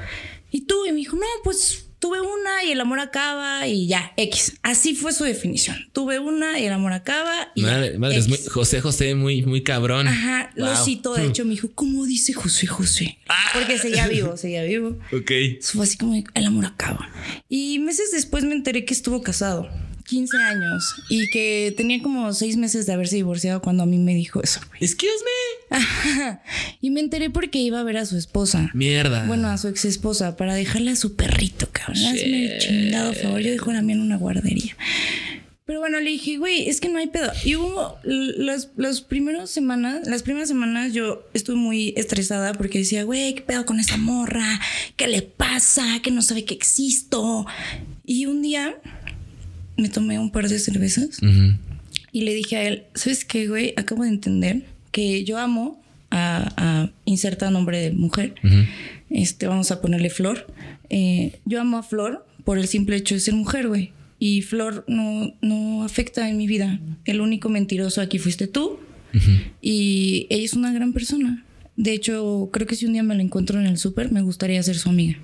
Y 0.50 0.62
tú, 0.62 0.86
y 0.86 0.92
me 0.92 0.98
dijo, 0.98 1.16
no, 1.16 1.22
pues 1.44 1.88
tuve 1.98 2.20
una 2.20 2.64
y 2.64 2.70
el 2.72 2.80
amor 2.80 3.00
acaba 3.00 3.66
y 3.66 3.86
ya, 3.86 4.12
X. 4.16 4.58
Así 4.62 4.94
fue 4.94 5.12
su 5.12 5.24
definición. 5.24 5.76
Tuve 5.92 6.18
una 6.18 6.58
y 6.58 6.64
el 6.64 6.72
amor 6.72 6.92
acaba 6.92 7.50
y 7.54 7.62
Madre, 7.62 7.92
ya, 7.92 7.98
madre, 7.98 8.16
es 8.18 8.28
muy. 8.28 8.38
José 8.38 8.80
José, 8.80 9.14
muy, 9.14 9.42
muy 9.42 9.62
cabrón. 9.62 10.08
Ajá, 10.08 10.50
lo 10.54 10.74
citó, 10.76 11.14
de 11.14 11.26
hecho, 11.26 11.44
me 11.44 11.50
dijo, 11.50 11.70
¿cómo 11.74 12.06
dice 12.06 12.32
José 12.32 12.66
José? 12.66 13.18
Porque 13.52 13.78
seguía 13.78 14.06
vivo, 14.08 14.36
seguía 14.36 14.62
vivo. 14.64 14.98
Ok. 15.12 15.30
Eso 15.30 15.72
fue 15.74 15.84
así 15.84 15.96
como 15.96 16.14
el 16.14 16.46
amor 16.46 16.66
acaba. 16.66 17.10
Y 17.48 17.78
meses 17.80 18.10
después 18.12 18.44
me 18.44 18.54
enteré 18.54 18.84
que 18.84 18.94
estuvo 18.94 19.20
casado, 19.22 19.68
15 20.08 20.36
años, 20.38 20.94
y 21.08 21.28
que 21.30 21.74
tenía 21.76 22.02
como 22.02 22.32
6 22.32 22.56
meses 22.56 22.86
de 22.86 22.92
haberse 22.94 23.16
divorciado 23.16 23.60
cuando 23.60 23.82
a 23.82 23.86
mí 23.86 23.98
me 23.98 24.14
dijo 24.14 24.42
eso. 24.42 24.60
güey. 24.68 24.82
Excuse 24.82 25.10
me. 25.24 26.38
Y 26.80 26.90
me 26.90 27.00
enteré 27.00 27.30
porque 27.30 27.58
iba 27.58 27.80
a 27.80 27.82
ver 27.82 27.98
a 27.98 28.06
su 28.06 28.16
esposa. 28.16 28.70
Mierda. 28.74 29.26
Bueno, 29.26 29.48
a 29.48 29.58
su 29.58 29.68
ex 29.68 29.84
esposa 29.84 30.36
para 30.36 30.54
dejarle 30.54 30.92
a 30.92 30.96
su 30.96 31.14
perrito, 31.16 31.68
cabrón. 31.70 31.96
Hazme 31.96 32.54
el 32.54 32.58
chingado 32.58 33.12
favor. 33.12 33.40
Yo 33.40 33.50
dejo 33.50 33.72
la 33.72 33.82
mía 33.82 33.96
en 33.96 34.00
una 34.02 34.16
guardería. 34.16 34.76
Pero 35.66 35.80
bueno, 35.80 36.00
le 36.00 36.08
dije, 36.08 36.38
güey, 36.38 36.66
es 36.66 36.80
que 36.80 36.88
no 36.88 36.98
hay 36.98 37.08
pedo. 37.08 37.30
Y 37.44 37.56
hubo 37.56 37.98
las, 38.02 38.70
las 38.76 39.02
primeras 39.02 39.50
semanas, 39.50 40.08
las 40.08 40.22
primeras 40.22 40.48
semanas 40.48 40.94
yo 40.94 41.28
estuve 41.34 41.56
muy 41.56 41.92
estresada 41.94 42.54
porque 42.54 42.78
decía, 42.78 43.02
güey, 43.02 43.34
¿qué 43.34 43.42
pedo 43.42 43.66
con 43.66 43.78
esa 43.78 43.98
morra? 43.98 44.60
¿Qué 44.96 45.08
le 45.08 45.20
pasa? 45.20 46.00
Que 46.02 46.10
no 46.10 46.22
sabe 46.22 46.46
que 46.46 46.54
existo. 46.54 47.44
Y 48.06 48.24
un 48.24 48.40
día 48.40 48.76
me 49.78 49.88
tomé 49.88 50.18
un 50.18 50.30
par 50.30 50.48
de 50.48 50.58
cervezas 50.58 51.20
y 52.12 52.22
le 52.22 52.34
dije 52.34 52.56
a 52.56 52.68
él, 52.68 52.82
¿sabes 52.94 53.24
qué, 53.24 53.48
güey? 53.48 53.72
Acabo 53.76 54.02
de 54.02 54.10
entender 54.10 54.64
que 54.92 55.24
yo 55.24 55.38
amo 55.38 55.82
a, 56.10 56.52
a 56.56 56.90
insertar 57.04 57.52
nombre 57.52 57.78
de 57.78 57.92
mujer. 57.92 58.34
Este, 59.10 59.46
vamos 59.46 59.70
a 59.70 59.80
ponerle 59.80 60.10
Flor. 60.10 60.46
Eh, 60.90 61.38
yo 61.44 61.60
amo 61.60 61.78
a 61.78 61.82
Flor 61.82 62.26
por 62.44 62.58
el 62.58 62.66
simple 62.66 62.96
hecho 62.96 63.14
de 63.14 63.20
ser 63.20 63.34
mujer, 63.34 63.68
güey. 63.68 63.92
Y 64.18 64.42
Flor 64.42 64.84
no, 64.88 65.32
no 65.42 65.84
afecta 65.84 66.28
en 66.28 66.36
mi 66.36 66.46
vida. 66.46 66.80
El 67.04 67.20
único 67.20 67.48
mentiroso 67.48 68.00
aquí 68.00 68.18
fuiste 68.18 68.46
tú. 68.46 68.78
Y 69.62 70.26
ella 70.28 70.44
es 70.44 70.52
una 70.54 70.72
gran 70.72 70.92
persona. 70.92 71.44
De 71.76 71.92
hecho, 71.92 72.50
creo 72.52 72.66
que 72.66 72.74
si 72.74 72.86
un 72.86 72.92
día 72.92 73.02
me 73.02 73.14
la 73.14 73.22
encuentro 73.22 73.60
en 73.60 73.66
el 73.66 73.78
súper, 73.78 74.12
me 74.12 74.22
gustaría 74.22 74.62
ser 74.62 74.76
su 74.76 74.88
amiga. 74.88 75.18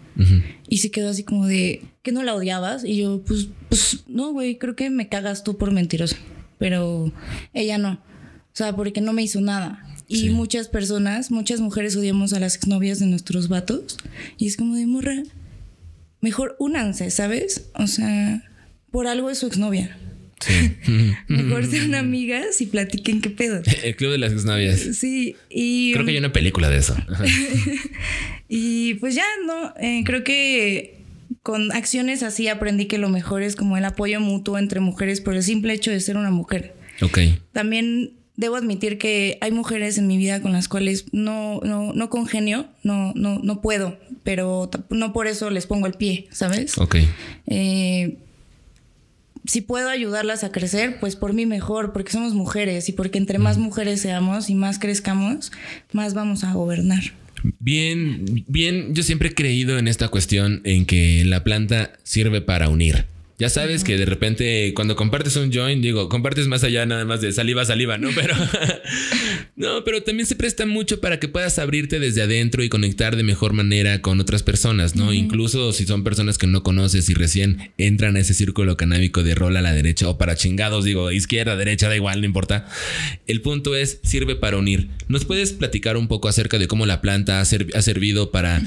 Y 0.68 0.78
se 0.78 0.90
quedó 0.90 1.10
así 1.10 1.24
como 1.24 1.46
de, 1.46 1.82
¿que 2.02 2.12
no 2.12 2.22
la 2.22 2.34
odiabas? 2.34 2.84
Y 2.84 2.96
yo, 2.98 3.22
pues, 3.26 3.48
pues 3.68 4.04
no, 4.06 4.32
güey, 4.32 4.58
creo 4.58 4.76
que 4.76 4.90
me 4.90 5.08
cagas 5.08 5.42
tú 5.44 5.56
por 5.58 5.72
mentirosa. 5.72 6.16
Pero 6.58 7.12
ella 7.52 7.78
no. 7.78 7.92
O 7.94 8.56
sea, 8.56 8.74
porque 8.76 9.00
no 9.00 9.12
me 9.12 9.22
hizo 9.22 9.40
nada. 9.40 9.80
Y 10.06 10.18
Sí. 10.18 10.28
muchas 10.30 10.68
personas, 10.68 11.30
muchas 11.30 11.60
mujeres 11.60 11.96
odiamos 11.96 12.32
a 12.32 12.40
las 12.40 12.54
exnovias 12.56 12.98
de 13.00 13.06
nuestros 13.06 13.48
vatos. 13.48 13.96
Y 14.38 14.46
es 14.46 14.56
como 14.56 14.76
de 14.76 14.86
morra. 14.86 15.22
Mejor 16.20 16.56
únanse, 16.58 17.10
¿sabes? 17.10 17.66
O 17.74 17.86
sea, 17.86 18.44
por 18.90 19.06
algo 19.06 19.30
es 19.30 19.38
su 19.38 19.46
exnovia. 19.46 19.96
Sí. 20.44 21.14
Mejor 21.28 21.66
sean 21.66 21.94
amigas 21.94 22.60
y 22.60 22.66
platiquen 22.66 23.20
qué 23.20 23.30
pedo. 23.30 23.62
El 23.82 23.96
club 23.96 24.12
de 24.12 24.18
las 24.18 24.32
exnovias. 24.32 24.80
Sí, 24.80 25.36
y. 25.50 25.92
Creo 25.92 26.04
que 26.04 26.12
hay 26.12 26.18
una 26.18 26.32
película 26.32 26.70
de 26.70 26.78
eso. 26.78 26.96
Y 28.46 28.94
pues 28.94 29.14
ya, 29.14 29.24
¿no? 29.46 29.72
Eh, 29.80 30.02
creo 30.04 30.22
que 30.22 30.98
con 31.42 31.72
acciones 31.72 32.22
así 32.22 32.46
aprendí 32.46 32.84
que 32.84 32.98
lo 32.98 33.08
mejor 33.08 33.42
es 33.42 33.56
como 33.56 33.76
el 33.78 33.84
apoyo 33.84 34.20
mutuo 34.20 34.58
entre 34.58 34.80
mujeres 34.80 35.22
por 35.22 35.34
el 35.34 35.42
simple 35.42 35.72
hecho 35.72 35.90
de 35.90 35.98
ser 35.98 36.18
una 36.18 36.30
mujer. 36.30 36.74
Ok. 37.00 37.18
También 37.52 38.12
debo 38.36 38.56
admitir 38.56 38.98
que 38.98 39.38
hay 39.40 39.50
mujeres 39.50 39.98
en 39.98 40.06
mi 40.06 40.18
vida 40.18 40.42
con 40.42 40.52
las 40.52 40.68
cuales 40.68 41.06
no, 41.12 41.60
no, 41.64 41.92
no 41.94 42.10
congenio, 42.10 42.66
no, 42.82 43.12
no, 43.14 43.38
no 43.38 43.60
puedo, 43.60 43.98
pero 44.22 44.70
no 44.90 45.12
por 45.12 45.26
eso 45.26 45.50
les 45.50 45.66
pongo 45.66 45.86
el 45.86 45.94
pie, 45.94 46.28
¿sabes? 46.30 46.78
Ok. 46.78 46.96
Eh, 47.46 48.18
si 49.46 49.60
puedo 49.60 49.88
ayudarlas 49.88 50.44
a 50.44 50.52
crecer, 50.52 50.98
pues 51.00 51.16
por 51.16 51.32
mí 51.32 51.46
mejor, 51.46 51.92
porque 51.92 52.12
somos 52.12 52.34
mujeres 52.34 52.88
y 52.88 52.92
porque 52.92 53.18
entre 53.18 53.38
más 53.38 53.58
mujeres 53.58 54.00
seamos 54.00 54.48
y 54.50 54.54
más 54.54 54.78
crezcamos, 54.78 55.52
más 55.92 56.14
vamos 56.14 56.44
a 56.44 56.52
gobernar. 56.52 57.02
Bien, 57.58 58.44
bien, 58.48 58.94
yo 58.94 59.02
siempre 59.02 59.28
he 59.28 59.34
creído 59.34 59.78
en 59.78 59.86
esta 59.86 60.08
cuestión 60.08 60.62
en 60.64 60.86
que 60.86 61.24
la 61.26 61.44
planta 61.44 61.92
sirve 62.02 62.40
para 62.40 62.70
unir. 62.70 63.06
Ya 63.38 63.48
sabes 63.48 63.82
que 63.82 63.96
de 63.98 64.04
repente 64.04 64.72
cuando 64.74 64.94
compartes 64.94 65.34
un 65.36 65.52
joint, 65.52 65.82
digo, 65.82 66.08
compartes 66.08 66.46
más 66.46 66.62
allá 66.62 66.86
nada 66.86 67.04
más 67.04 67.20
de 67.20 67.32
saliva, 67.32 67.64
saliva, 67.64 67.98
¿no? 67.98 68.10
Pero 68.14 68.34
no, 69.56 69.82
pero 69.84 70.02
también 70.02 70.26
se 70.26 70.36
presta 70.36 70.66
mucho 70.66 71.00
para 71.00 71.18
que 71.18 71.28
puedas 71.28 71.58
abrirte 71.58 71.98
desde 71.98 72.22
adentro 72.22 72.62
y 72.62 72.68
conectar 72.68 73.16
de 73.16 73.22
mejor 73.24 73.52
manera 73.52 74.00
con 74.02 74.20
otras 74.20 74.42
personas, 74.42 74.94
¿no? 74.94 75.12
Incluso 75.12 75.72
si 75.72 75.84
son 75.84 76.04
personas 76.04 76.38
que 76.38 76.46
no 76.46 76.62
conoces 76.62 77.08
y 77.10 77.14
recién 77.14 77.72
entran 77.76 78.16
a 78.16 78.20
ese 78.20 78.34
círculo 78.34 78.76
canábico 78.76 79.22
de 79.22 79.34
rol 79.34 79.56
a 79.56 79.62
la 79.62 79.72
derecha 79.72 80.08
o 80.08 80.16
para 80.18 80.36
chingados, 80.36 80.84
digo, 80.84 81.10
izquierda, 81.10 81.56
derecha, 81.56 81.88
da 81.88 81.96
igual, 81.96 82.20
no 82.20 82.26
importa. 82.26 82.66
El 83.26 83.40
punto 83.40 83.74
es, 83.74 83.98
sirve 84.04 84.36
para 84.36 84.58
unir. 84.58 84.88
¿Nos 85.08 85.24
puedes 85.24 85.52
platicar 85.52 85.96
un 85.96 86.08
poco 86.08 86.28
acerca 86.28 86.58
de 86.58 86.68
cómo 86.68 86.86
la 86.86 87.00
planta 87.00 87.40
ha, 87.40 87.44
ser- 87.44 87.68
ha 87.74 87.82
servido 87.82 88.30
para 88.30 88.62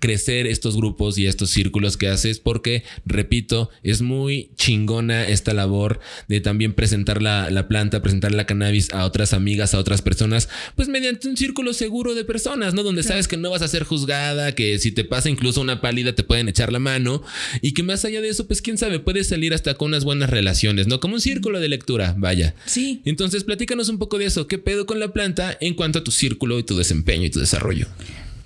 crecer 0.00 0.46
estos 0.48 0.76
grupos 0.76 1.16
y 1.16 1.26
estos 1.26 1.50
círculos 1.50 1.96
que 1.96 2.08
haces? 2.08 2.40
Porque, 2.40 2.82
repito, 3.06 3.70
es 3.82 4.01
muy 4.02 4.50
chingona 4.56 5.26
esta 5.26 5.54
labor 5.54 6.00
de 6.28 6.40
también 6.40 6.74
presentar 6.74 7.22
la, 7.22 7.50
la 7.50 7.68
planta, 7.68 8.02
presentar 8.02 8.32
la 8.32 8.46
cannabis 8.46 8.92
a 8.92 9.04
otras 9.04 9.32
amigas, 9.32 9.74
a 9.74 9.78
otras 9.78 10.02
personas, 10.02 10.48
pues 10.76 10.88
mediante 10.88 11.28
un 11.28 11.36
círculo 11.36 11.72
seguro 11.72 12.14
de 12.14 12.24
personas, 12.24 12.74
¿no? 12.74 12.82
Donde 12.82 13.02
sabes 13.02 13.28
que 13.28 13.36
no 13.36 13.50
vas 13.50 13.62
a 13.62 13.68
ser 13.68 13.84
juzgada, 13.84 14.54
que 14.54 14.78
si 14.78 14.92
te 14.92 15.04
pasa 15.04 15.30
incluso 15.30 15.60
una 15.60 15.80
pálida 15.80 16.14
te 16.14 16.22
pueden 16.22 16.48
echar 16.48 16.72
la 16.72 16.78
mano 16.78 17.22
y 17.60 17.72
que 17.72 17.82
más 17.82 18.04
allá 18.04 18.20
de 18.20 18.28
eso, 18.28 18.46
pues 18.46 18.62
quién 18.62 18.78
sabe, 18.78 18.98
puedes 18.98 19.28
salir 19.28 19.54
hasta 19.54 19.74
con 19.74 19.88
unas 19.88 20.04
buenas 20.04 20.30
relaciones, 20.30 20.86
¿no? 20.86 21.00
Como 21.00 21.14
un 21.14 21.20
círculo 21.20 21.60
de 21.60 21.68
lectura, 21.68 22.14
vaya. 22.18 22.54
Sí. 22.66 23.00
Entonces, 23.04 23.44
platícanos 23.44 23.88
un 23.88 23.98
poco 23.98 24.18
de 24.18 24.26
eso. 24.26 24.46
¿Qué 24.46 24.58
pedo 24.58 24.86
con 24.86 25.00
la 25.00 25.12
planta 25.12 25.56
en 25.60 25.74
cuanto 25.74 26.00
a 26.00 26.04
tu 26.04 26.10
círculo 26.10 26.58
y 26.58 26.62
tu 26.62 26.76
desempeño 26.76 27.26
y 27.26 27.30
tu 27.30 27.40
desarrollo? 27.40 27.86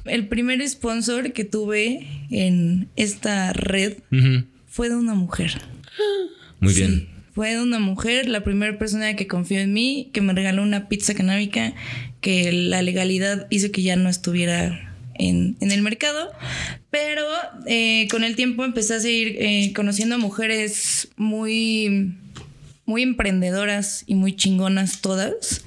El 0.05 0.29
primer 0.29 0.67
sponsor 0.69 1.33
que 1.33 1.45
tuve 1.45 2.07
en 2.31 2.89
esta 2.97 3.53
red 3.53 3.95
Ujú. 4.13 4.45
Fue 4.77 4.91
de 4.91 4.97
una 4.97 5.15
mujer. 5.15 5.59
Muy 6.61 6.75
Sí, 6.75 6.81
bien. 6.81 7.09
Fue 7.33 7.53
de 7.55 7.63
una 7.63 7.79
mujer, 7.79 8.29
la 8.29 8.45
primera 8.45 8.79
persona 8.79 9.17
que 9.17 9.27
confió 9.27 9.59
en 9.61 9.73
mí, 9.73 10.11
que 10.13 10.21
me 10.21 10.35
regaló 10.35 10.63
una 10.63 10.87
pizza 10.91 11.15
canábica, 11.15 11.73
que 12.21 12.53
la 12.53 12.83
legalidad 12.83 13.47
hizo 13.49 13.71
que 13.73 13.81
ya 13.81 13.97
no 13.97 14.11
estuviera 14.11 14.95
en, 15.15 15.57
en 15.61 15.71
el 15.73 15.81
mercado. 15.81 16.31
Pero 16.91 17.23
eh, 17.67 18.07
con 18.11 18.23
el 18.23 18.37
tiempo 18.37 18.67
empecé 18.67 18.95
a 18.95 19.01
seguir 19.01 19.37
eh, 19.41 19.73
conociendo 19.75 20.17
a 20.17 20.19
mujeres 20.19 21.09
muy, 21.17 22.15
muy 22.85 23.03
emprendedoras 23.03 24.05
y 24.07 24.15
muy 24.15 24.37
chingonas 24.37 25.01
todas. 25.01 25.65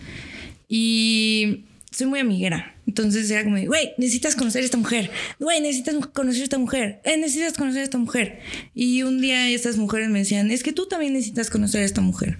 Y 0.67 1.63
soy 1.99 2.07
muy 2.07 2.19
amiguera. 2.19 2.75
Entonces 2.87 3.29
era 3.29 3.43
como, 3.43 3.57
güey, 3.57 3.91
necesitas 3.97 4.35
conocer 4.35 4.61
a 4.61 4.65
esta 4.65 4.77
mujer. 4.77 5.11
Güey, 5.39 5.61
necesitas 5.61 5.95
conocer 6.07 6.41
a 6.41 6.43
esta 6.45 6.57
mujer. 6.57 7.01
Eh, 7.03 7.17
necesitas 7.17 7.53
conocer 7.53 7.81
a 7.81 7.83
esta 7.83 7.97
mujer. 7.97 8.39
Y 8.73 9.03
un 9.03 9.21
día 9.21 9.49
estas 9.49 9.77
mujeres 9.77 10.09
me 10.09 10.19
decían, 10.19 10.49
es 10.49 10.63
que 10.63 10.71
tú 10.71 10.87
también 10.87 11.13
necesitas 11.13 11.49
conocer 11.49 11.81
a 11.81 11.85
esta 11.85 12.01
mujer. 12.01 12.37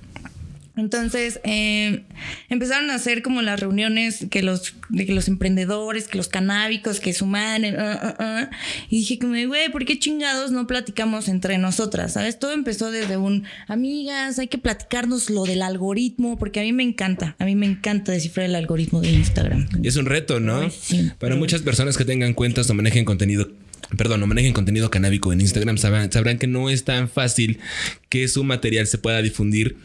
Entonces 0.80 1.40
eh, 1.44 2.04
empezaron 2.50 2.90
a 2.90 2.96
hacer 2.96 3.22
como 3.22 3.42
las 3.42 3.60
reuniones 3.60 4.26
que 4.30 4.42
los, 4.42 4.76
de 4.90 5.06
que 5.06 5.14
los 5.14 5.28
emprendedores, 5.28 6.08
que 6.08 6.18
los 6.18 6.28
canábicos, 6.28 7.00
que 7.00 7.14
suman. 7.14 7.66
eh, 7.66 7.76
ah, 7.78 8.00
ah, 8.02 8.16
ah. 8.20 8.50
Y 8.90 8.98
dije 8.98 9.20
como, 9.20 9.34
güey, 9.48 9.72
¿por 9.72 9.86
qué 9.86 10.00
chingados 10.00 10.52
no 10.52 10.68
platicamos 10.68 11.28
entre 11.28 11.58
nosotras? 11.58 12.14
¿Sabes? 12.14 12.40
Todo 12.40 12.54
empezó 12.54 12.92
desde 12.92 13.18
un, 13.18 13.44
amigas, 13.68 14.40
hay 14.40 14.48
que 14.48 14.58
platicarnos 14.58 15.30
lo 15.30 15.44
del 15.44 15.62
algoritmo, 15.62 16.38
porque 16.38 16.60
a 16.60 16.64
mí 16.64 16.74
me 16.74 16.84
encanta, 16.84 17.36
a 17.40 17.46
mí 17.46 17.56
me 17.56 17.66
encanta 17.66 18.12
descifrar 18.12 18.46
el 18.46 18.56
algoritmo 18.56 19.02
de 19.02 19.12
Instagram. 19.12 19.68
Es 19.84 19.96
un 19.96 20.06
reto, 20.06 20.40
¿no? 20.40 20.70
Sí. 20.70 21.12
Para 21.20 21.36
muchas 21.36 21.62
personas 21.62 21.98
que 21.98 22.06
tengan 22.06 22.34
cuentas 22.34 22.70
o 22.70 22.74
manejen 22.74 23.06
contenido. 23.06 23.50
Perdón, 23.98 24.22
o 24.22 24.28
manejen 24.28 24.54
contenido 24.54 24.92
canábico 24.92 25.34
en 25.34 25.42
Instagram, 25.42 25.78
sabrán, 25.78 26.12
sabrán 26.12 26.38
que 26.38 26.46
no 26.46 26.70
es 26.70 26.84
tan 26.84 27.10
fácil 27.10 27.60
que 28.10 28.28
su 28.28 28.44
material 28.44 28.86
se 28.86 29.00
pueda 29.00 29.22
difundir 29.22 29.78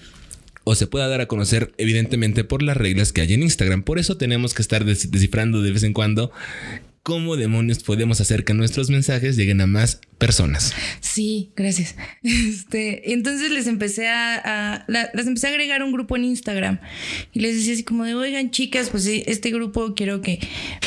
o 0.64 0.74
se 0.74 0.86
pueda 0.86 1.08
dar 1.08 1.20
a 1.20 1.26
conocer, 1.26 1.72
evidentemente, 1.78 2.42
por 2.44 2.62
las 2.62 2.76
reglas 2.76 3.12
que 3.12 3.20
hay 3.20 3.34
en 3.34 3.42
Instagram. 3.42 3.82
Por 3.82 3.98
eso 3.98 4.16
tenemos 4.16 4.54
que 4.54 4.62
estar 4.62 4.84
des- 4.84 5.10
descifrando 5.10 5.62
de 5.62 5.70
vez 5.72 5.82
en 5.82 5.92
cuando 5.92 6.30
cómo 7.02 7.36
demonios 7.36 7.82
podemos 7.82 8.22
hacer 8.22 8.46
que 8.46 8.54
nuestros 8.54 8.88
mensajes 8.88 9.36
lleguen 9.36 9.60
a 9.60 9.66
más 9.66 10.00
personas. 10.16 10.72
Sí, 11.00 11.50
gracias. 11.54 11.96
Este, 12.22 13.12
entonces 13.12 13.50
les 13.50 13.66
empecé 13.66 14.08
a, 14.08 14.36
a- 14.76 14.84
la- 14.88 15.10
las 15.12 15.26
empecé 15.26 15.48
a 15.48 15.50
agregar 15.50 15.82
un 15.82 15.92
grupo 15.92 16.16
en 16.16 16.24
Instagram 16.24 16.78
y 17.34 17.40
les 17.40 17.56
decía 17.56 17.74
así 17.74 17.82
como 17.82 18.04
de, 18.04 18.14
oigan 18.14 18.50
chicas, 18.50 18.88
pues 18.88 19.04
este 19.06 19.50
grupo 19.50 19.94
quiero 19.94 20.22
que 20.22 20.38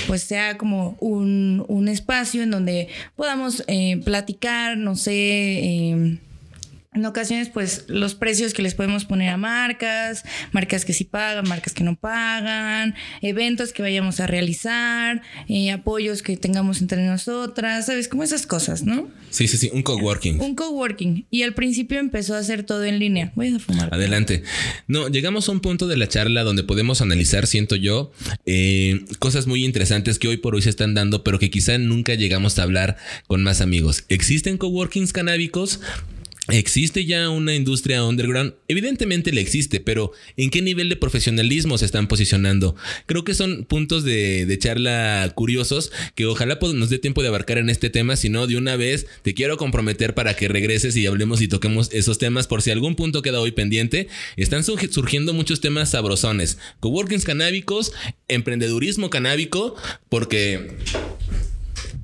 pues 0.07 0.23
sea 0.23 0.57
como 0.57 0.97
un, 0.99 1.63
un 1.67 1.87
espacio 1.87 2.41
en 2.41 2.49
donde 2.49 2.87
podamos 3.15 3.63
eh, 3.67 4.01
platicar, 4.03 4.75
no 4.75 4.95
sé, 4.95 5.13
eh, 5.13 6.17
en 6.97 7.05
ocasiones, 7.05 7.49
pues 7.49 7.85
los 7.87 8.15
precios 8.15 8.53
que 8.53 8.61
les 8.61 8.75
podemos 8.75 9.05
poner 9.05 9.29
a 9.29 9.37
marcas, 9.37 10.23
marcas 10.51 10.83
que 10.83 10.93
sí 10.93 11.03
pagan, 11.03 11.47
marcas 11.47 11.73
que 11.73 11.83
no 11.83 11.95
pagan, 11.95 12.95
eventos 13.21 13.71
que 13.71 13.81
vayamos 13.81 14.19
a 14.19 14.27
realizar, 14.27 15.21
eh, 15.47 15.71
apoyos 15.71 16.21
que 16.21 16.35
tengamos 16.37 16.81
entre 16.81 17.05
nosotras, 17.05 17.85
¿sabes? 17.85 18.07
Como 18.07 18.23
esas 18.23 18.45
cosas, 18.45 18.83
¿no? 18.83 19.07
Sí, 19.29 19.47
sí, 19.47 19.57
sí, 19.57 19.69
un 19.73 19.83
coworking. 19.83 20.41
Un 20.41 20.55
coworking. 20.55 21.25
Y 21.29 21.43
al 21.43 21.53
principio 21.53 21.99
empezó 21.99 22.35
a 22.35 22.39
hacer 22.39 22.63
todo 22.63 22.83
en 22.83 22.99
línea. 22.99 23.31
Voy 23.35 23.53
a 23.53 23.59
fumar. 23.59 23.93
Adelante. 23.93 24.43
No, 24.87 25.07
llegamos 25.07 25.47
a 25.47 25.51
un 25.51 25.59
punto 25.59 25.87
de 25.87 25.97
la 25.97 26.07
charla 26.07 26.43
donde 26.43 26.63
podemos 26.63 27.01
analizar, 27.01 27.47
siento 27.47 27.75
yo, 27.75 28.11
eh, 28.45 29.05
cosas 29.19 29.47
muy 29.47 29.63
interesantes 29.63 30.19
que 30.19 30.27
hoy 30.27 30.37
por 30.37 30.55
hoy 30.55 30.63
se 30.63 30.69
están 30.69 30.93
dando, 30.93 31.23
pero 31.23 31.39
que 31.39 31.49
quizá 31.49 31.77
nunca 31.77 32.15
llegamos 32.15 32.57
a 32.57 32.63
hablar 32.63 32.97
con 33.27 33.43
más 33.43 33.61
amigos. 33.61 34.03
¿Existen 34.09 34.57
coworkings 34.57 35.13
canábicos? 35.13 35.79
¿Existe 36.49 37.05
ya 37.05 37.29
una 37.29 37.55
industria 37.55 38.03
underground? 38.05 38.53
Evidentemente 38.67 39.31
le 39.31 39.41
existe, 39.41 39.79
pero 39.79 40.11
¿en 40.37 40.49
qué 40.49 40.61
nivel 40.61 40.87
de 40.89 40.95
profesionalismo 40.95 41.77
se 41.77 41.85
están 41.85 42.07
posicionando? 42.07 42.75
Creo 43.05 43.23
que 43.23 43.33
son 43.33 43.65
puntos 43.65 44.03
de, 44.03 44.57
charla 44.59 45.31
curiosos 45.35 45.91
que 46.15 46.25
ojalá 46.25 46.57
pues, 46.57 46.73
nos 46.73 46.89
dé 46.89 46.99
tiempo 46.99 47.21
de 47.21 47.27
abarcar 47.27 47.57
en 47.57 47.69
este 47.69 47.89
tema, 47.89 48.15
si 48.15 48.29
no, 48.29 48.47
de 48.47 48.55
una 48.57 48.75
vez 48.75 49.07
te 49.23 49.33
quiero 49.33 49.57
comprometer 49.57 50.13
para 50.13 50.35
que 50.35 50.47
regreses 50.47 50.95
y 50.95 51.05
hablemos 51.05 51.41
y 51.41 51.47
toquemos 51.47 51.89
esos 51.91 52.17
temas 52.17 52.47
por 52.47 52.61
si 52.61 52.71
algún 52.71 52.95
punto 52.95 53.21
queda 53.21 53.41
hoy 53.41 53.51
pendiente. 53.51 54.07
Están 54.37 54.63
surgi- 54.63 54.89
surgiendo 54.91 55.33
muchos 55.33 55.59
temas 55.61 55.91
sabrosones, 55.91 56.57
coworkings 56.79 57.25
canábicos, 57.25 57.91
emprendedurismo 58.27 59.09
canábico, 59.09 59.75
porque 60.09 60.71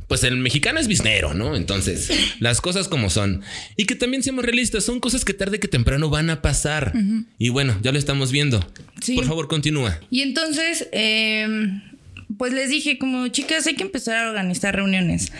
pues 0.08 0.24
el 0.24 0.38
mexicano 0.38 0.80
es 0.80 0.88
biznero, 0.88 1.34
¿no? 1.34 1.56
Entonces, 1.56 2.10
las 2.40 2.62
cosas 2.62 2.88
como 2.88 3.10
son. 3.10 3.42
Y 3.78 3.86
que 3.86 3.96
también 3.96 4.24
seamos 4.24 4.46
realistas, 4.46 4.84
son 4.84 5.00
cosas 5.00 5.26
que 5.26 5.34
tarde 5.34 5.60
que 5.60 5.68
temprano 5.68 6.10
van 6.10 6.30
a 6.30 6.42
pasar. 6.42 6.94
Y 7.38 7.50
bueno, 7.50 7.78
ya 7.82 7.92
lo 7.92 8.00
estamos 8.00 8.32
viendo. 8.32 8.66
Sí. 9.02 9.16
Por 9.16 9.26
favor, 9.26 9.48
continúa. 9.48 10.00
Y 10.10 10.22
entonces, 10.22 10.88
eh, 10.92 11.48
pues 12.38 12.54
les 12.54 12.70
dije 12.70 12.98
como, 12.98 13.28
chicas, 13.28 13.68
hay 13.68 13.76
que 13.76 13.84
empezar 13.84 14.18
a 14.18 14.30
organizar 14.30 14.76
reuniones. 14.76 15.32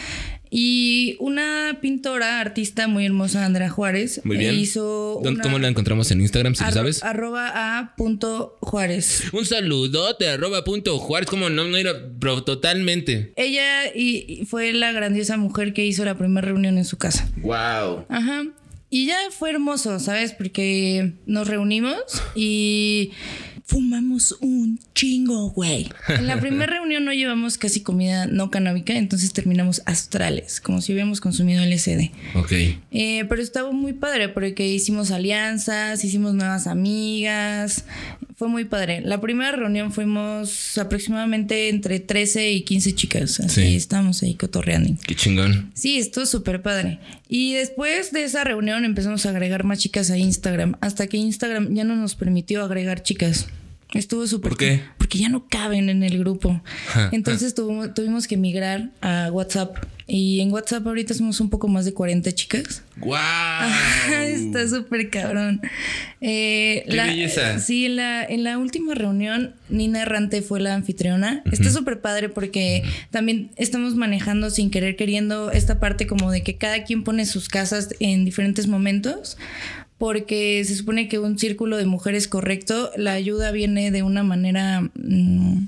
Y 0.56 1.16
una 1.20 1.80
pintora, 1.82 2.40
artista 2.40 2.88
muy 2.88 3.08
hermosa, 3.08 3.44
Andrea 3.44 3.70
Juárez, 3.72 4.22
Muy 4.24 4.38
bien. 4.38 4.54
hizo... 4.54 5.20
¿Dónde- 5.24 5.32
una- 5.40 5.44
¿Cómo 5.44 5.58
la 5.58 5.68
encontramos 5.68 6.12
en 6.12 6.22
Instagram, 6.22 6.54
si 6.54 6.64
lo 6.64 6.72
sabes? 6.72 7.02
Arroba 7.04 7.80
a 7.80 7.96
punto 7.96 8.58
Juárez. 8.62 9.24
Un 9.34 9.46
saludote, 9.48 10.30
arroba 10.30 10.64
punto 10.64 11.00
Juárez, 11.00 11.28
como 11.28 11.50
no, 11.50 11.64
no 11.68 11.76
era, 11.76 11.94
pero 12.20 12.44
totalmente. 12.44 13.34
Ella 13.36 13.88
y, 13.96 14.26
y 14.42 14.46
fue 14.46 14.74
la 14.74 14.92
grandiosa 14.92 15.38
mujer 15.38 15.74
que 15.74 15.86
hizo 15.88 16.06
la 16.06 16.16
primera 16.18 16.46
reunión 16.48 16.78
en 16.78 16.86
su 16.86 16.98
casa. 16.98 17.28
Wow. 17.38 18.06
Ajá. 18.10 18.44
Y 18.92 19.08
ya 19.08 19.18
fue 19.32 19.50
hermoso, 19.50 20.00
¿sabes? 20.00 20.34
Porque 20.34 21.14
nos 21.26 21.48
reunimos 21.48 21.98
y 22.36 23.10
fumamos 23.66 24.36
un 24.42 24.80
chingo, 24.94 25.50
güey. 25.52 25.90
En 26.10 26.28
la 26.28 26.40
primera 26.40 26.66
reunión 26.74 27.06
no 27.06 27.14
llevamos 27.14 27.58
casi 27.58 27.82
comida 27.82 28.26
no 28.28 28.52
canábica, 28.52 28.94
entonces 28.98 29.32
terminamos 29.34 29.82
astrales, 29.86 30.60
como 30.62 30.82
si 30.82 30.92
hubiéramos 30.92 31.22
consumido 31.22 31.64
LSD. 31.64 32.12
Ok. 32.36 32.52
Eh, 32.92 33.26
pero 33.30 33.42
estaba 33.42 33.72
muy 33.72 33.94
padre 33.94 34.30
porque 34.30 34.68
hicimos 34.68 35.12
alianzas, 35.12 36.04
hicimos 36.04 36.34
nuevas 36.34 36.68
amigas. 36.68 37.86
Fue 38.36 38.48
muy 38.48 38.66
padre. 38.66 39.02
La 39.02 39.22
primera 39.22 39.52
reunión 39.54 39.92
fuimos 39.94 40.78
aproximadamente 40.78 41.70
entre 41.70 42.00
13 42.00 42.52
y 42.52 42.62
15 42.64 42.96
chicas. 42.96 43.40
Así 43.40 43.62
Sí. 43.62 43.76
estábamos 43.76 44.22
ahí 44.24 44.34
cotorreando. 44.36 44.96
Qué 45.08 45.16
chingón. 45.16 45.72
Sí, 45.76 45.98
estuvo 46.00 46.26
súper 46.26 46.62
padre. 46.62 47.00
Y 47.30 47.54
después 47.54 48.12
de 48.12 48.24
esa 48.24 48.44
reunión 48.44 48.86
empezamos 48.86 49.26
a 49.26 49.30
agregar 49.30 49.64
más 49.64 49.80
chicas 49.80 50.10
a 50.12 50.18
Instagram, 50.18 50.76
hasta 50.82 51.08
que 51.08 51.18
Instagram 51.18 51.74
ya 51.74 51.84
no 51.84 51.96
nos 51.96 52.16
permitió 52.16 52.64
agregar 52.64 53.04
chicas. 53.04 53.48
Estuvo 53.94 54.26
súper. 54.28 54.50
¿Por 54.50 54.58
qué? 54.58 54.82
Porque 54.98 55.20
ya 55.20 55.30
no 55.30 55.48
caben 55.48 55.90
en 55.90 56.02
el 56.04 56.18
grupo. 56.20 56.62
Entonces 57.12 57.54
tuvo- 57.56 57.94
tuvimos 57.94 58.28
que 58.28 58.38
migrar 58.38 58.90
a 59.02 59.30
WhatsApp. 59.32 59.78
Y 60.06 60.42
en 60.42 60.52
WhatsApp 60.52 60.86
ahorita 60.86 61.14
somos 61.14 61.40
un 61.40 61.50
poco 61.50 61.70
más 61.70 61.86
de 61.86 61.94
40 61.94 62.30
chicas. 62.34 62.84
¡Wow! 62.98 63.16
Está 64.12 64.68
súper 64.68 65.10
cabrón. 65.10 65.62
Eh, 66.20 66.84
Qué 66.90 66.96
belleza. 66.98 67.60
Sí, 67.60 67.86
en 67.86 67.96
la, 67.96 68.24
en 68.26 68.44
la 68.44 68.58
última 68.58 68.96
reunión, 68.96 69.54
Nina 69.70 70.02
Errante 70.02 70.42
fue 70.42 70.60
la 70.60 70.74
anfitriona. 70.74 71.42
Está 71.52 71.70
súper 71.72 72.02
padre 72.02 72.28
porque 72.30 72.84
también 73.12 73.52
estamos 73.56 73.96
manejando 73.96 74.50
sin 74.50 74.72
querer 74.72 74.98
queriendo 74.98 75.52
esta 75.52 75.80
parte 75.80 76.06
como 76.06 76.32
de 76.32 76.44
que 76.44 76.58
cada 76.58 76.84
quien 76.84 77.04
pone 77.06 77.26
sus 77.26 77.48
casas 77.48 77.90
en 78.02 78.26
diferentes 78.26 78.68
momentos. 78.68 79.38
Porque 79.98 80.64
se 80.66 80.76
supone 80.76 81.08
que 81.08 81.20
un 81.20 81.38
círculo 81.40 81.78
de 81.78 81.86
mujeres 81.86 82.28
correcto, 82.28 82.92
la 82.98 83.14
ayuda 83.14 83.52
viene 83.52 83.92
de 83.92 84.04
una 84.04 84.24
manera 84.24 84.82
mm, 84.96 85.68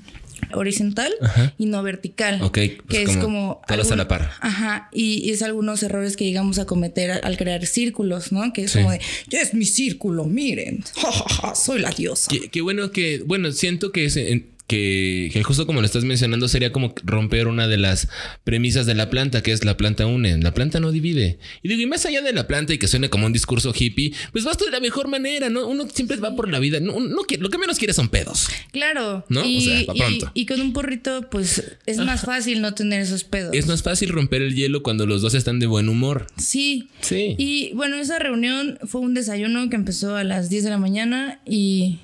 horizontal 0.52 1.12
y 1.58 1.66
no 1.66 1.82
vertical. 1.82 2.40
Ok, 2.42 2.52
pues 2.52 2.70
que 2.88 3.02
es 3.02 3.16
como 3.16 3.60
todas 3.66 3.90
a 3.92 3.96
la 3.96 4.08
par. 4.08 4.30
Ajá, 4.40 4.88
y, 4.92 5.22
y 5.26 5.30
es 5.30 5.42
algunos 5.42 5.82
errores 5.82 6.16
que 6.16 6.24
llegamos 6.24 6.58
a 6.58 6.66
cometer 6.66 7.10
al, 7.10 7.20
al 7.24 7.36
crear 7.36 7.64
círculos, 7.66 8.32
¿no? 8.32 8.52
Que 8.52 8.64
es 8.64 8.72
Sí. 8.72 8.78
como 8.78 8.90
de, 8.92 9.00
ya 9.28 9.40
es 9.40 9.54
mi 9.54 9.64
círculo, 9.64 10.24
miren, 10.24 10.82
ja, 10.96 11.10
ja, 11.12 11.24
ja, 11.28 11.54
soy 11.54 11.80
la 11.80 11.90
diosa. 11.90 12.28
Qué, 12.30 12.48
qué 12.48 12.60
bueno 12.60 12.90
que, 12.90 13.22
bueno, 13.26 13.52
siento 13.52 13.92
que, 13.92 14.04
es 14.06 14.16
en- 14.16 14.46
que, 14.66 15.30
que 15.32 15.42
justo 15.42 15.66
como 15.66 15.80
lo 15.80 15.86
estás 15.86 16.04
mencionando 16.04 16.48
sería 16.48 16.72
como 16.72 16.94
romper 17.04 17.46
una 17.48 17.68
de 17.68 17.76
las 17.76 18.08
premisas 18.44 18.86
de 18.86 18.94
la 18.94 19.10
planta, 19.10 19.42
que 19.42 19.52
es 19.52 19.64
la 19.64 19.76
planta 19.76 20.06
une, 20.06 20.38
la 20.38 20.54
planta 20.54 20.80
no 20.80 20.90
divide. 20.92 21.38
Y 21.62 21.68
digo, 21.68 21.82
y 21.82 21.86
más 21.86 22.04
allá 22.06 22.20
de 22.22 22.32
la 22.32 22.46
planta 22.46 22.74
y 22.74 22.78
que 22.78 22.88
suene 22.88 23.08
como 23.08 23.26
un 23.26 23.32
discurso 23.32 23.72
hippie, 23.76 24.12
pues 24.32 24.44
vas 24.44 24.56
tú 24.58 24.64
de 24.64 24.70
la 24.72 24.80
mejor 24.80 25.08
manera, 25.08 25.48
¿no? 25.50 25.66
Uno 25.68 25.86
siempre 25.92 26.16
va 26.16 26.34
por 26.34 26.50
la 26.50 26.58
vida, 26.58 26.80
no, 26.80 26.98
no 27.00 27.22
quiere- 27.22 27.42
lo 27.42 27.50
que 27.50 27.58
menos 27.58 27.78
quiere 27.78 27.92
son 27.94 28.08
pedos. 28.08 28.48
Claro, 28.72 29.24
¿No? 29.28 29.42
O 29.42 29.44
y, 29.44 29.60
sea, 29.60 29.86
pa' 29.86 29.94
y- 29.94 29.98
pronto. 29.98 30.30
y 30.34 30.46
con 30.46 30.60
un 30.60 30.72
porrito, 30.72 31.28
pues 31.30 31.76
es 31.86 31.98
más 31.98 32.22
fácil 32.22 32.60
no 32.60 32.74
tener 32.74 33.00
esos 33.00 33.24
pedos. 33.24 33.54
Es 33.54 33.66
más 33.66 33.82
fácil 33.82 34.08
romper 34.10 34.42
el 34.42 34.54
hielo 34.54 34.82
cuando 34.82 35.06
los 35.06 35.22
dos 35.22 35.34
están 35.34 35.58
de 35.60 35.66
buen 35.66 35.88
humor. 35.88 36.26
Sí. 36.36 36.88
Sí. 37.00 37.34
Y 37.38 37.72
bueno, 37.74 37.96
esa 37.96 38.18
reunión 38.18 38.78
fue 38.84 39.00
un 39.00 39.14
desayuno 39.14 39.68
que 39.70 39.76
empezó 39.76 40.16
a 40.16 40.24
las 40.24 40.48
10 40.50 40.64
de 40.64 40.70
la 40.70 40.78
mañana 40.78 41.40
y 41.46 41.98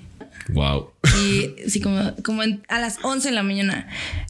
Wow. 0.49 0.90
Y 1.25 1.50
sí, 1.68 1.80
como, 1.80 2.14
como 2.25 2.42
en- 2.42 2.62
a 2.68 2.78
las 2.80 2.99
11 3.02 3.28
de 3.28 3.34
la 3.34 3.42
mañana. 3.42 3.88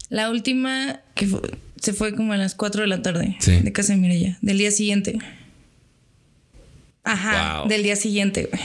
La 0.08 0.30
última 0.30 1.00
que 1.14 1.26
fue- 1.26 1.40
se 1.80 1.92
fue 1.92 2.14
como 2.14 2.32
a 2.32 2.36
las 2.36 2.54
4 2.54 2.82
de 2.82 2.88
la 2.88 3.02
tarde. 3.02 3.36
Sí. 3.40 3.56
De 3.60 3.72
casa 3.72 3.92
de 3.94 3.98
Mireya. 3.98 4.38
Del 4.42 4.58
día 4.58 4.70
siguiente. 4.70 5.18
Ajá, 7.04 7.60
Wow. 7.60 7.68
del 7.68 7.82
día 7.82 7.96
siguiente, 7.96 8.48
güey. 8.50 8.62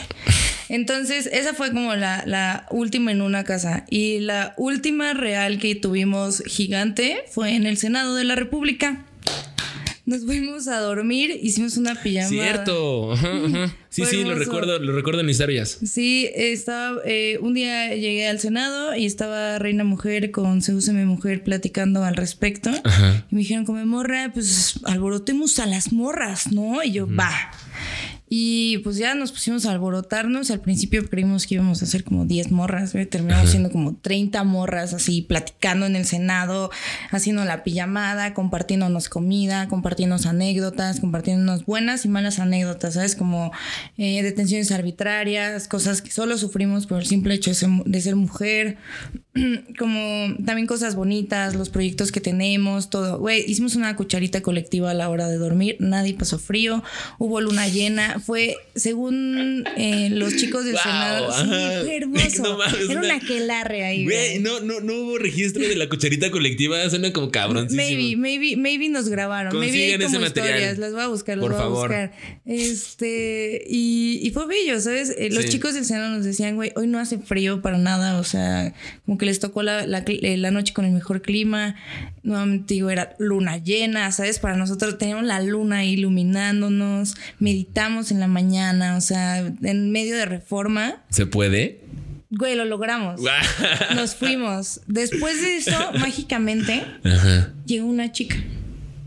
Entonces, 0.68 1.28
esa 1.32 1.54
fue 1.54 1.70
como 1.72 1.94
la, 1.96 2.22
la 2.26 2.66
última 2.70 3.10
en 3.10 3.22
una 3.22 3.42
casa. 3.42 3.84
Y 3.90 4.20
la 4.20 4.54
última 4.58 5.14
real 5.14 5.58
que 5.58 5.74
tuvimos 5.74 6.42
gigante 6.46 7.24
fue 7.30 7.54
en 7.54 7.66
el 7.66 7.78
Senado 7.78 8.14
de 8.14 8.24
la 8.24 8.36
República. 8.36 9.04
Nos 10.08 10.24
fuimos 10.24 10.68
a 10.68 10.80
dormir, 10.80 11.38
hicimos 11.42 11.76
una 11.76 11.94
pijamada. 11.94 12.30
Cierto. 12.30 13.12
Ajá, 13.12 13.28
ajá. 13.44 13.76
Sí, 13.90 14.06
sí, 14.06 14.24
lo 14.24 14.34
recuerdo, 14.36 14.78
lo 14.78 14.94
recuerdo 14.94 15.20
en 15.20 15.26
mis 15.26 15.34
historias. 15.34 15.78
Sí, 15.84 16.30
estaba, 16.34 17.02
eh, 17.04 17.38
un 17.42 17.52
día 17.52 17.94
llegué 17.94 18.26
al 18.26 18.40
Senado 18.40 18.96
y 18.96 19.04
estaba 19.04 19.58
Reina 19.58 19.84
Mujer 19.84 20.30
con 20.30 20.62
Seúseme 20.62 21.04
Mujer 21.04 21.44
platicando 21.44 22.04
al 22.04 22.16
respecto. 22.16 22.70
Ajá. 22.84 23.26
Y 23.30 23.34
me 23.34 23.40
dijeron 23.42 23.66
como 23.66 23.84
morra, 23.84 24.30
pues 24.32 24.80
alborotemos 24.84 25.58
a 25.58 25.66
las 25.66 25.92
morras, 25.92 26.52
¿no? 26.52 26.82
Y 26.82 26.92
yo, 26.92 27.06
va. 27.06 27.50
Y 28.30 28.78
pues 28.78 28.96
ya 28.96 29.14
nos 29.14 29.32
pusimos 29.32 29.64
a 29.66 29.72
alborotarnos. 29.72 30.50
Al 30.50 30.60
principio 30.60 31.08
creímos 31.08 31.46
que 31.46 31.54
íbamos 31.54 31.80
a 31.80 31.86
hacer 31.86 32.04
como 32.04 32.26
10 32.26 32.50
morras. 32.50 32.92
Terminamos 33.10 33.50
siendo 33.50 33.70
como 33.70 33.96
30 33.96 34.44
morras 34.44 34.92
así, 34.92 35.22
platicando 35.22 35.86
en 35.86 35.96
el 35.96 36.04
Senado, 36.04 36.70
haciendo 37.10 37.44
la 37.44 37.64
pijamada, 37.64 38.34
compartiéndonos 38.34 39.08
comida, 39.08 39.68
compartiéndonos 39.68 40.26
anécdotas, 40.26 41.00
compartiéndonos 41.00 41.64
buenas 41.64 42.04
y 42.04 42.08
malas 42.08 42.38
anécdotas, 42.38 42.94
¿sabes? 42.94 43.16
Como 43.16 43.52
eh, 43.96 44.22
detenciones 44.22 44.72
arbitrarias, 44.72 45.68
cosas 45.68 46.02
que 46.02 46.10
solo 46.10 46.36
sufrimos 46.36 46.86
por 46.86 46.98
el 47.00 47.06
simple 47.06 47.34
hecho 47.34 47.50
de 47.50 47.54
ser, 47.54 47.70
de 47.84 48.00
ser 48.00 48.16
mujer, 48.16 48.76
como 49.78 50.34
también 50.44 50.66
cosas 50.66 50.94
bonitas, 50.94 51.54
los 51.54 51.70
proyectos 51.70 52.12
que 52.12 52.20
tenemos, 52.20 52.90
todo. 52.90 53.18
Güey, 53.18 53.44
hicimos 53.50 53.74
una 53.76 53.96
cucharita 53.96 54.42
colectiva 54.42 54.90
a 54.90 54.94
la 54.94 55.08
hora 55.08 55.28
de 55.28 55.36
dormir, 55.36 55.76
nadie 55.80 56.14
pasó 56.14 56.38
frío, 56.38 56.82
hubo 57.18 57.40
luna 57.40 57.68
llena, 57.68 58.17
fue 58.24 58.56
según 58.74 59.64
eh, 59.76 60.08
los 60.10 60.36
chicos 60.36 60.64
del 60.64 60.74
Wow, 60.74 60.82
Senado, 60.82 61.32
sí, 61.32 61.46
fue 61.84 61.96
hermoso. 61.98 62.42
No 62.42 62.58
mames, 62.58 62.74
Era 62.90 62.90
una- 62.90 63.00
una 63.00 63.14
aquelarre 63.16 63.84
ahí. 63.84 64.04
Güey, 64.04 64.38
no, 64.40 64.60
no, 64.60 64.80
no 64.80 64.94
hubo 64.94 65.18
registro 65.18 65.66
de 65.66 65.76
la 65.76 65.88
cucharita 65.88 66.30
colectiva. 66.30 66.88
Suena 66.90 67.12
como 67.12 67.30
cabrón. 67.30 67.68
Maybe, 67.70 68.16
maybe, 68.16 68.56
maybe 68.56 68.88
nos 68.88 69.08
grabaron. 69.08 69.52
Maybe 69.58 69.72
hay 69.84 69.90
Consigan 69.98 70.12
como 70.12 70.26
ese 70.26 70.40
material. 70.40 70.80
Las 70.80 70.92
voy 70.92 71.00
a 71.02 71.06
buscar, 71.08 71.36
las 71.38 71.42
Por 71.42 71.52
voy 71.52 71.60
a 71.60 71.62
favor. 71.64 71.88
buscar. 71.88 72.12
Este, 72.46 73.64
y, 73.68 74.20
y 74.22 74.30
fue 74.30 74.46
bello, 74.46 74.80
¿sabes? 74.80 75.14
Eh, 75.18 75.28
los 75.30 75.44
Sí. 75.44 75.50
chicos 75.50 75.74
del 75.74 75.84
Senado 75.84 76.10
nos 76.16 76.24
decían, 76.24 76.54
güey, 76.56 76.72
hoy 76.76 76.86
no 76.86 76.98
hace 76.98 77.18
frío 77.18 77.62
para 77.62 77.78
nada. 77.78 78.18
O 78.18 78.24
sea, 78.24 78.74
como 79.06 79.18
que 79.18 79.26
les 79.26 79.40
tocó 79.40 79.62
la, 79.62 79.86
la, 79.86 80.04
eh, 80.06 80.36
la 80.36 80.50
noche 80.50 80.72
con 80.74 80.84
el 80.84 80.92
mejor 80.92 81.22
clima. 81.22 81.76
Nuevamente 82.22 82.74
digo, 82.74 82.90
era 82.90 83.14
luna 83.18 83.56
llena, 83.58 84.10
¿sabes? 84.12 84.38
Para 84.38 84.56
nosotros 84.56 84.98
teníamos 84.98 85.24
la 85.24 85.40
luna 85.40 85.78
ahí 85.78 85.94
iluminándonos. 85.94 87.14
Meditamos 87.38 88.07
en 88.10 88.20
la 88.20 88.26
mañana, 88.28 88.96
o 88.96 89.00
sea, 89.00 89.38
en 89.38 89.90
medio 89.90 90.16
de 90.16 90.26
reforma. 90.26 91.04
¿Se 91.10 91.26
puede? 91.26 91.80
Güey, 92.30 92.56
lo 92.56 92.64
logramos. 92.64 93.20
Nos 93.94 94.14
fuimos. 94.14 94.80
Después 94.86 95.40
de 95.42 95.56
eso, 95.56 95.92
mágicamente, 95.98 96.84
Ajá. 97.04 97.52
llegó 97.66 97.86
una 97.86 98.12
chica 98.12 98.36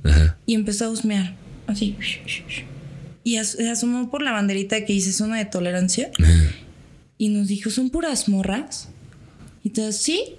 Ajá. 0.04 0.38
y 0.46 0.56
empezó 0.56 0.86
a 0.86 0.90
husmear. 0.90 1.36
Así. 1.68 1.96
Y 3.24 3.38
as- 3.38 3.52
se 3.52 3.70
asomó 3.70 4.10
por 4.10 4.24
la 4.24 4.32
banderita 4.32 4.84
que 4.86 4.94
dice 4.94 5.12
zona 5.14 5.38
de 5.38 5.46
tolerancia. 5.46 6.10
Y 7.18 7.30
nos 7.30 7.48
dijo, 7.48 7.70
¿son 7.70 7.92
puras 7.92 8.28
morras? 8.28 8.90
Y 9.64 9.68
entonces, 9.68 10.02
sí. 10.02 10.36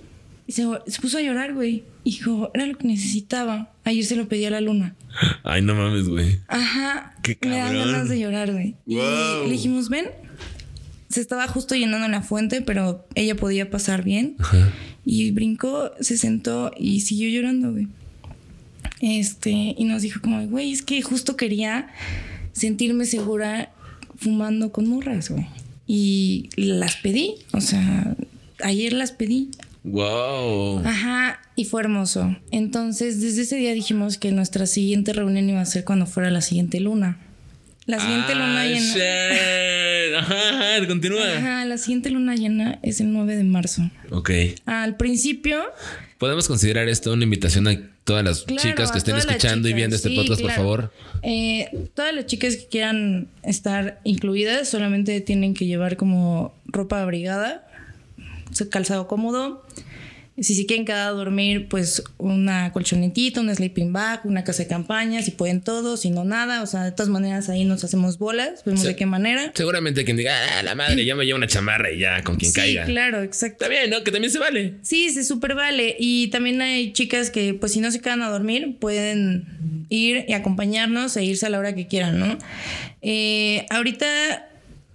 Y 0.48 0.52
se, 0.52 0.66
se 0.88 1.00
puso 1.00 1.18
a 1.18 1.20
llorar, 1.20 1.54
güey. 1.54 1.84
Hijo, 2.02 2.50
era 2.54 2.66
lo 2.66 2.76
que 2.76 2.88
necesitaba. 2.88 3.71
Ayer 3.84 4.04
se 4.04 4.16
lo 4.16 4.28
pedí 4.28 4.44
a 4.44 4.50
la 4.50 4.60
luna. 4.60 4.94
Ay, 5.42 5.62
no 5.62 5.74
mames, 5.74 6.08
güey. 6.08 6.38
Ajá. 6.48 7.14
Qué 7.22 7.36
Me 7.42 7.56
dan 7.56 7.74
cabrón. 7.74 7.92
ganas 7.92 8.08
de 8.08 8.20
llorar, 8.20 8.52
güey. 8.52 8.76
Y 8.86 8.96
le 8.96 9.50
dijimos, 9.50 9.88
ven. 9.88 10.06
Se 11.08 11.20
estaba 11.20 11.46
justo 11.48 11.74
llenando 11.74 12.08
la 12.08 12.22
fuente, 12.22 12.62
pero 12.62 13.06
ella 13.14 13.34
podía 13.34 13.68
pasar 13.70 14.02
bien. 14.02 14.36
Ajá. 14.38 14.72
Y 15.04 15.30
brincó, 15.32 15.90
se 16.00 16.16
sentó 16.16 16.70
y 16.78 17.00
siguió 17.00 17.28
llorando, 17.28 17.72
güey. 17.72 17.88
Este, 19.00 19.50
y 19.76 19.84
nos 19.84 20.02
dijo 20.02 20.20
como, 20.20 20.46
güey, 20.46 20.72
es 20.72 20.82
que 20.82 21.02
justo 21.02 21.36
quería 21.36 21.88
sentirme 22.52 23.04
segura 23.04 23.72
fumando 24.16 24.70
con 24.72 24.86
morras, 24.88 25.28
güey. 25.30 25.46
Y 25.86 26.48
las 26.56 26.96
pedí, 26.96 27.34
o 27.52 27.60
sea, 27.60 28.14
ayer 28.62 28.92
las 28.92 29.10
pedí. 29.12 29.50
Wow. 29.84 30.80
Ajá, 30.86 31.40
y 31.56 31.64
fue 31.64 31.82
hermoso. 31.82 32.36
Entonces, 32.50 33.20
desde 33.20 33.42
ese 33.42 33.56
día 33.56 33.72
dijimos 33.74 34.16
que 34.18 34.30
nuestra 34.32 34.66
siguiente 34.66 35.12
reunión 35.12 35.48
iba 35.48 35.60
a 35.60 35.64
ser 35.66 35.84
cuando 35.84 36.06
fuera 36.06 36.30
la 36.30 36.40
siguiente 36.40 36.80
luna. 36.80 37.18
La 37.86 37.98
siguiente 37.98 38.34
luna 38.34 38.60
Ah, 38.60 38.66
llena. 38.66 38.80
shit. 38.80 40.14
Ajá, 40.18 40.86
continúa. 40.86 41.36
Ajá, 41.36 41.64
la 41.64 41.78
siguiente 41.78 42.10
luna 42.10 42.36
llena 42.36 42.78
es 42.82 43.00
el 43.00 43.12
9 43.12 43.36
de 43.36 43.44
marzo. 43.44 43.90
Ok. 44.10 44.30
Al 44.66 44.96
principio, 44.96 45.62
Podemos 46.18 46.46
considerar 46.46 46.88
esto 46.88 47.12
una 47.12 47.24
invitación 47.24 47.66
a 47.66 47.76
todas 48.04 48.22
las 48.24 48.42
Claro, 48.44 48.62
chicas 48.62 48.92
que 48.92 48.98
estén 48.98 49.16
escuchando 49.16 49.68
y 49.68 49.72
viendo 49.72 49.96
este 49.96 50.08
sí, 50.10 50.14
podcast, 50.14 50.40
claro. 50.40 50.54
por 50.62 50.80
favor. 50.80 50.92
Eh, 51.24 51.88
todas 51.94 52.14
las 52.14 52.26
chicas 52.26 52.54
que 52.54 52.68
quieran 52.68 53.26
estar 53.42 54.00
incluidas 54.04 54.68
solamente 54.68 55.20
tienen 55.20 55.52
que 55.54 55.66
llevar 55.66 55.96
como 55.96 56.54
ropa 56.66 57.02
abrigada, 57.02 57.66
calzado 58.70 59.06
cómodo, 59.08 59.64
Si 60.40 60.54
se 60.54 60.64
quieren 60.64 60.86
quedar 60.86 61.08
a 61.08 61.10
dormir, 61.10 61.68
pues 61.68 62.02
una 62.16 62.72
colchonetita, 62.72 63.38
un 63.42 63.54
sleeping 63.54 63.92
bag, 63.92 64.22
una 64.24 64.44
casa 64.44 64.62
de 64.62 64.68
campaña, 64.68 65.20
si 65.20 65.30
pueden 65.32 65.60
todos, 65.60 66.00
si 66.00 66.10
no 66.10 66.24
nada. 66.24 66.62
O 66.62 66.66
sea, 66.66 66.84
de 66.84 66.90
todas 66.92 67.10
maneras 67.10 67.50
ahí 67.50 67.66
nos 67.66 67.84
hacemos 67.84 68.16
bolas, 68.16 68.64
vemos 68.64 68.80
Sí. 68.80 68.86
de 68.86 68.96
qué 68.96 69.04
manera. 69.04 69.52
Seguramente 69.54 70.06
quien 70.06 70.16
diga, 70.16 70.32
ah, 70.58 70.62
la 70.62 70.74
madre, 70.74 71.04
yo 71.04 71.16
me 71.16 71.26
llevo 71.26 71.36
una 71.36 71.48
chamarra 71.48 71.90
y 71.92 71.98
ya, 71.98 72.22
con 72.24 72.36
quien 72.36 72.50
Sí, 72.50 72.56
caiga. 72.60 72.86
claro, 72.86 73.22
exacto. 73.22 73.66
Está 73.66 73.68
bien, 73.68 73.90
¿no? 73.90 74.02
Que 74.04 74.10
también 74.10 74.32
se 74.32 74.38
vale. 74.38 74.76
Sí, 74.80 75.10
se 75.10 75.22
súper 75.22 75.54
vale. 75.54 75.96
Y 75.98 76.28
también 76.28 76.62
hay 76.62 76.94
chicas 76.94 77.28
que, 77.30 77.52
pues, 77.52 77.72
si 77.72 77.80
no 77.80 77.90
se 77.90 78.00
quedan 78.00 78.22
a 78.22 78.30
dormir, 78.30 78.78
pueden 78.80 79.84
ir 79.90 80.24
y 80.28 80.32
acompañarnos 80.32 81.14
e 81.18 81.24
irse 81.24 81.44
a 81.44 81.50
la 81.50 81.58
hora 81.58 81.74
que 81.74 81.86
quieran, 81.88 82.18
¿no? 82.18 82.38
Eh, 83.02 83.66
ahorita 83.68 84.48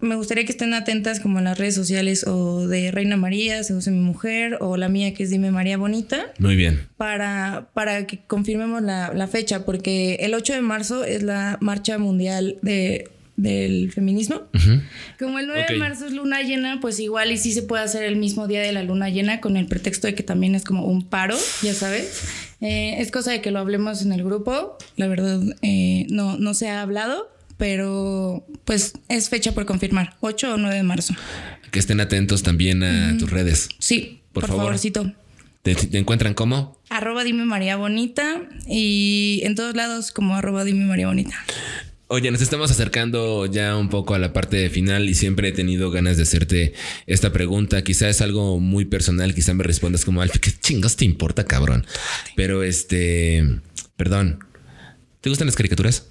me 0.08 0.16
gustaría 0.16 0.46
que 0.46 0.52
estén 0.52 0.74
atentas 0.74 1.20
como 1.20 1.38
en 1.38 1.46
las 1.46 1.58
redes 1.60 1.76
sociales 1.76 2.26
o 2.26 2.68
de 2.68 2.92
Reina 2.92 3.18
María, 3.18 3.64
Seduce 3.64 3.92
mi 3.92 4.00
mujer, 4.00 4.58
o 4.62 4.78
la 4.78 4.90
mía 4.90 5.14
que 5.14 5.24
es 5.24 5.30
Dime 5.30 5.52
María 5.52 5.78
Bonita, 5.78 6.26
Muy 6.40 6.56
bien. 6.56 6.88
para, 6.98 7.70
para 7.74 8.08
que 8.08 8.20
confirmemos 8.26 8.82
la, 8.82 9.14
la 9.14 9.28
fecha, 9.28 9.66
porque 9.66 10.16
el 10.22 10.34
8 10.34 10.54
de 10.54 10.62
marzo 10.62 11.04
es 11.04 11.22
la 11.24 11.58
marcha 11.62 11.98
mundial 11.98 12.58
de, 12.62 13.10
del 13.36 13.92
feminismo. 13.92 14.42
Como 15.20 15.38
el 15.40 15.46
9 15.48 15.62
Ok. 15.64 15.70
de 15.72 15.78
marzo 15.78 16.06
es 16.08 16.14
luna 16.14 16.42
llena, 16.42 16.80
pues 16.82 17.00
igual 17.00 17.32
y 17.32 17.38
sí 17.38 17.52
se 17.52 17.62
puede 17.62 17.84
hacer 17.84 18.04
el 18.04 18.16
mismo 18.16 18.48
día 18.48 18.62
de 18.62 18.72
la 18.72 18.82
luna 18.84 19.10
llena 19.10 19.42
con 19.42 19.58
el 19.58 19.68
pretexto 19.68 20.08
de 20.08 20.16
que 20.16 20.24
también 20.24 20.56
es 20.56 20.64
como 20.64 20.86
un 20.86 21.08
paro, 21.08 21.36
ya 21.62 21.74
sabes. 21.74 22.24
Eh, 22.62 22.96
es 23.00 23.12
cosa 23.12 23.32
de 23.32 23.42
que 23.42 23.52
lo 23.52 23.60
hablemos 23.60 24.02
en 24.02 24.12
el 24.12 24.24
grupo. 24.24 24.78
La 24.96 25.08
verdad, 25.08 25.40
eh, 25.62 26.08
no, 26.10 26.38
no 26.38 26.56
se 26.56 26.70
ha 26.70 26.82
hablado, 26.82 27.30
pero 27.58 28.46
pues 28.66 28.94
es 29.10 29.30
fecha 29.30 29.54
por 29.54 29.66
confirmar, 29.66 30.16
8 30.22 30.54
o 30.54 30.58
9 30.58 30.76
de 30.76 30.84
marzo. 30.84 31.14
Que 31.72 31.80
estén 31.80 32.00
atentos 32.00 32.44
también 32.44 32.84
a 32.84 33.18
tus 33.18 33.30
redes. 33.30 33.70
Sí, 33.80 34.22
Por 34.32 34.42
por, 34.44 34.50
favor. 34.50 34.64
favorcito. 34.66 35.14
¿Te, 35.64 35.76
te 35.76 35.98
encuentran 35.98 36.34
cómo? 36.34 36.80
Arroba 36.90 37.24
dime 37.24 37.44
María 37.46 37.76
Bonita 37.76 38.42
y 38.68 39.42
en 39.44 39.56
todos 39.56 39.76
lados 39.76 40.12
como 40.12 40.36
arroba 40.36 40.64
dime 40.64 40.86
María 40.86 41.08
Bonita. 41.08 41.36
Oye, 42.10 42.32
nos 42.32 42.42
estamos 42.42 42.72
acercando 42.72 43.48
ya 43.48 43.76
un 43.76 43.90
poco 43.90 44.14
a 44.16 44.20
la 44.20 44.32
parte 44.32 44.70
final 44.70 45.10
y 45.10 45.14
siempre 45.14 45.50
he 45.50 45.52
tenido 45.52 45.92
ganas 45.92 46.16
de 46.16 46.24
hacerte 46.24 46.74
esta 47.06 47.34
pregunta. 47.34 47.84
Quizá 47.84 48.08
es 48.08 48.22
algo 48.22 48.60
muy 48.62 48.86
personal, 48.86 49.36
quizá 49.36 49.54
me 49.54 49.66
respondas 49.66 50.06
como 50.06 50.22
Alfie, 50.22 50.40
¿qué 50.40 50.52
chingos 50.54 50.96
te 50.96 51.04
importa, 51.04 51.44
cabrón? 51.44 51.86
Pero 52.38 52.64
este, 52.64 53.44
perdón, 53.98 54.40
¿te 55.20 55.30
gustan 55.30 55.48
las 55.48 55.58
caricaturas? 55.58 56.08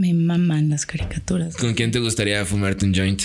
Me 0.00 0.14
maman 0.14 0.70
las 0.70 0.86
caricaturas. 0.86 1.54
¿Con 1.56 1.74
quién 1.74 1.90
te 1.90 1.98
gustaría 1.98 2.42
fumarte 2.46 2.86
un 2.86 2.94
joint? 2.94 3.20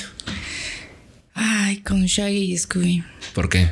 Ay, 1.33 1.77
con 1.77 2.03
Shaggy 2.03 2.51
y 2.51 2.57
Scooby. 2.57 3.01
¿Por 3.33 3.47
qué? 3.47 3.69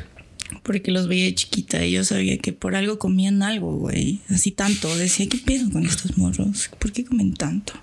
Porque 0.62 0.90
los 0.90 1.06
veía 1.06 1.26
de 1.26 1.34
chiquita 1.34 1.84
y 1.84 1.92
yo 1.92 2.02
sabía 2.02 2.38
que 2.38 2.54
por 2.54 2.74
algo 2.74 2.98
comían 2.98 3.42
algo, 3.42 3.76
güey. 3.76 4.20
Así 4.30 4.52
tanto. 4.52 4.96
Decía, 4.96 5.28
¿qué 5.28 5.36
pedo 5.36 5.70
con 5.70 5.84
estos 5.84 6.16
morros? 6.16 6.70
¿Por 6.78 6.92
qué 6.92 7.04
comen 7.04 7.34
tanto? 7.34 7.74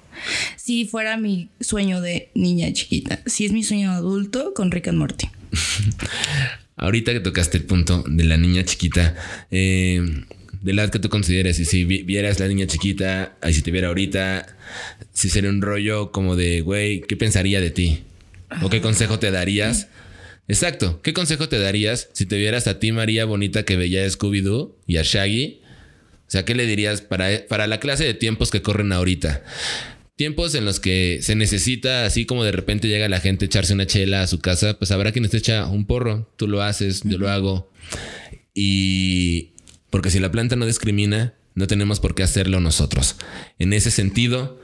Si 0.56 0.86
fuera 0.86 1.18
mi 1.18 1.50
sueño 1.60 2.02
de 2.02 2.32
niña 2.34 2.74
chiquita. 2.74 3.22
Si 3.28 3.46
es 3.46 3.52
mi 3.52 3.62
sueño 3.62 3.92
adulto, 3.92 4.56
con 4.56 4.72
Rick 4.72 4.88
and 4.88 4.98
Morty. 4.98 5.30
Ahorita 6.78 7.14
que 7.14 7.20
tocaste 7.20 7.60
el 7.60 7.66
punto 7.66 8.04
de 8.08 8.24
la 8.24 8.38
niña 8.38 8.66
chiquita, 8.66 9.16
eh, 9.52 10.26
de 10.62 10.74
la 10.74 10.84
edad 10.84 10.92
que 10.92 11.00
tú 11.00 11.10
consideres, 11.10 11.60
y 11.60 11.66
si 11.66 11.84
vi- 11.86 12.04
vieras 12.04 12.40
la 12.40 12.48
niña 12.48 12.68
chiquita, 12.68 13.38
y 13.48 13.54
si 13.54 13.62
te 13.62 13.72
viera 13.72 13.88
ahorita, 13.90 14.58
si 15.14 15.30
sería 15.30 15.50
un 15.50 15.62
rollo 15.62 16.12
como 16.12 16.36
de, 16.36 16.62
güey, 16.62 17.02
¿qué 17.02 17.16
pensaría 17.16 17.60
de 17.62 17.72
ti? 17.72 18.04
¿O 18.62 18.70
qué 18.70 18.82
consejo 18.82 19.18
te 19.20 19.32
darías? 19.32 19.88
Exacto, 20.48 21.02
¿qué 21.02 21.14
consejo 21.14 21.48
te 21.50 21.60
darías 21.60 22.10
si 22.14 22.26
te 22.26 22.38
vieras 22.38 22.68
a 22.68 22.80
ti, 22.80 22.92
María 22.92 23.26
Bonita, 23.26 23.64
que 23.64 23.78
veía 23.78 24.04
a 24.04 24.08
Scooby-Doo 24.08 24.76
y 24.88 24.98
a 24.98 25.04
Shaggy? 25.04 25.62
O 26.28 26.32
sea, 26.32 26.46
¿qué 26.46 26.56
le 26.56 26.66
dirías 26.66 27.02
para, 27.02 27.46
para 27.48 27.68
la 27.68 27.80
clase 27.80 28.04
de 28.04 28.14
tiempos 28.14 28.52
que 28.52 28.62
corren 28.62 28.92
ahorita? 28.92 29.44
Tiempos 30.16 30.54
en 30.56 30.66
los 30.66 30.80
que 30.80 31.20
se 31.22 31.36
necesita, 31.36 32.06
así 32.06 32.26
como 32.26 32.44
de 32.44 32.52
repente 32.52 32.88
llega 32.88 33.10
la 33.10 33.20
gente 33.20 33.46
a 33.46 33.48
echarse 33.48 33.74
una 33.74 33.88
chela 33.88 34.22
a 34.22 34.28
su 34.28 34.40
casa, 34.40 34.78
pues 34.78 34.92
habrá 34.92 35.12
quien 35.12 35.28
te 35.28 35.38
echa 35.38 35.66
un 35.68 35.86
porro. 35.86 36.32
Tú 36.38 36.48
lo 36.48 36.62
haces, 36.62 37.02
yo 37.04 37.18
lo 37.18 37.30
hago. 37.30 37.72
Y 38.54 39.51
porque 39.92 40.10
si 40.10 40.20
la 40.20 40.32
planta 40.32 40.56
no 40.56 40.66
discrimina, 40.66 41.36
no 41.54 41.68
tenemos 41.68 42.00
por 42.00 42.16
qué 42.16 42.24
hacerlo 42.24 42.60
nosotros. 42.60 43.18
En 43.60 43.74
ese 43.74 43.92
sentido, 43.92 44.60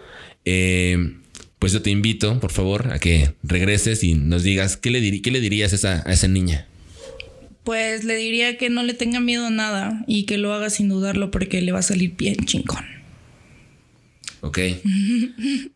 eh, 0.45 1.17
pues 1.59 1.73
yo 1.73 1.81
te 1.81 1.91
invito, 1.91 2.39
por 2.39 2.51
favor, 2.51 2.91
a 2.91 2.99
que 2.99 3.33
regreses 3.43 4.03
y 4.03 4.15
nos 4.15 4.41
digas 4.41 4.77
qué 4.77 4.89
le, 4.89 5.21
qué 5.21 5.29
le 5.29 5.39
dirías 5.39 5.73
a 5.73 5.75
esa, 5.75 6.03
a 6.05 6.13
esa 6.13 6.27
niña. 6.27 6.67
Pues 7.63 8.05
le 8.05 8.15
diría 8.15 8.57
que 8.57 8.69
no 8.69 8.81
le 8.81 8.93
tenga 8.93 9.19
miedo 9.19 9.47
a 9.47 9.49
nada 9.49 10.03
y 10.07 10.23
que 10.23 10.37
lo 10.37 10.53
haga 10.53 10.69
sin 10.69 10.87
dudarlo 10.87 11.29
porque 11.31 11.61
le 11.61 11.73
va 11.73 11.79
a 11.79 11.83
salir 11.83 12.15
bien 12.15 12.37
chingón. 12.45 12.96
Ok. 14.47 14.59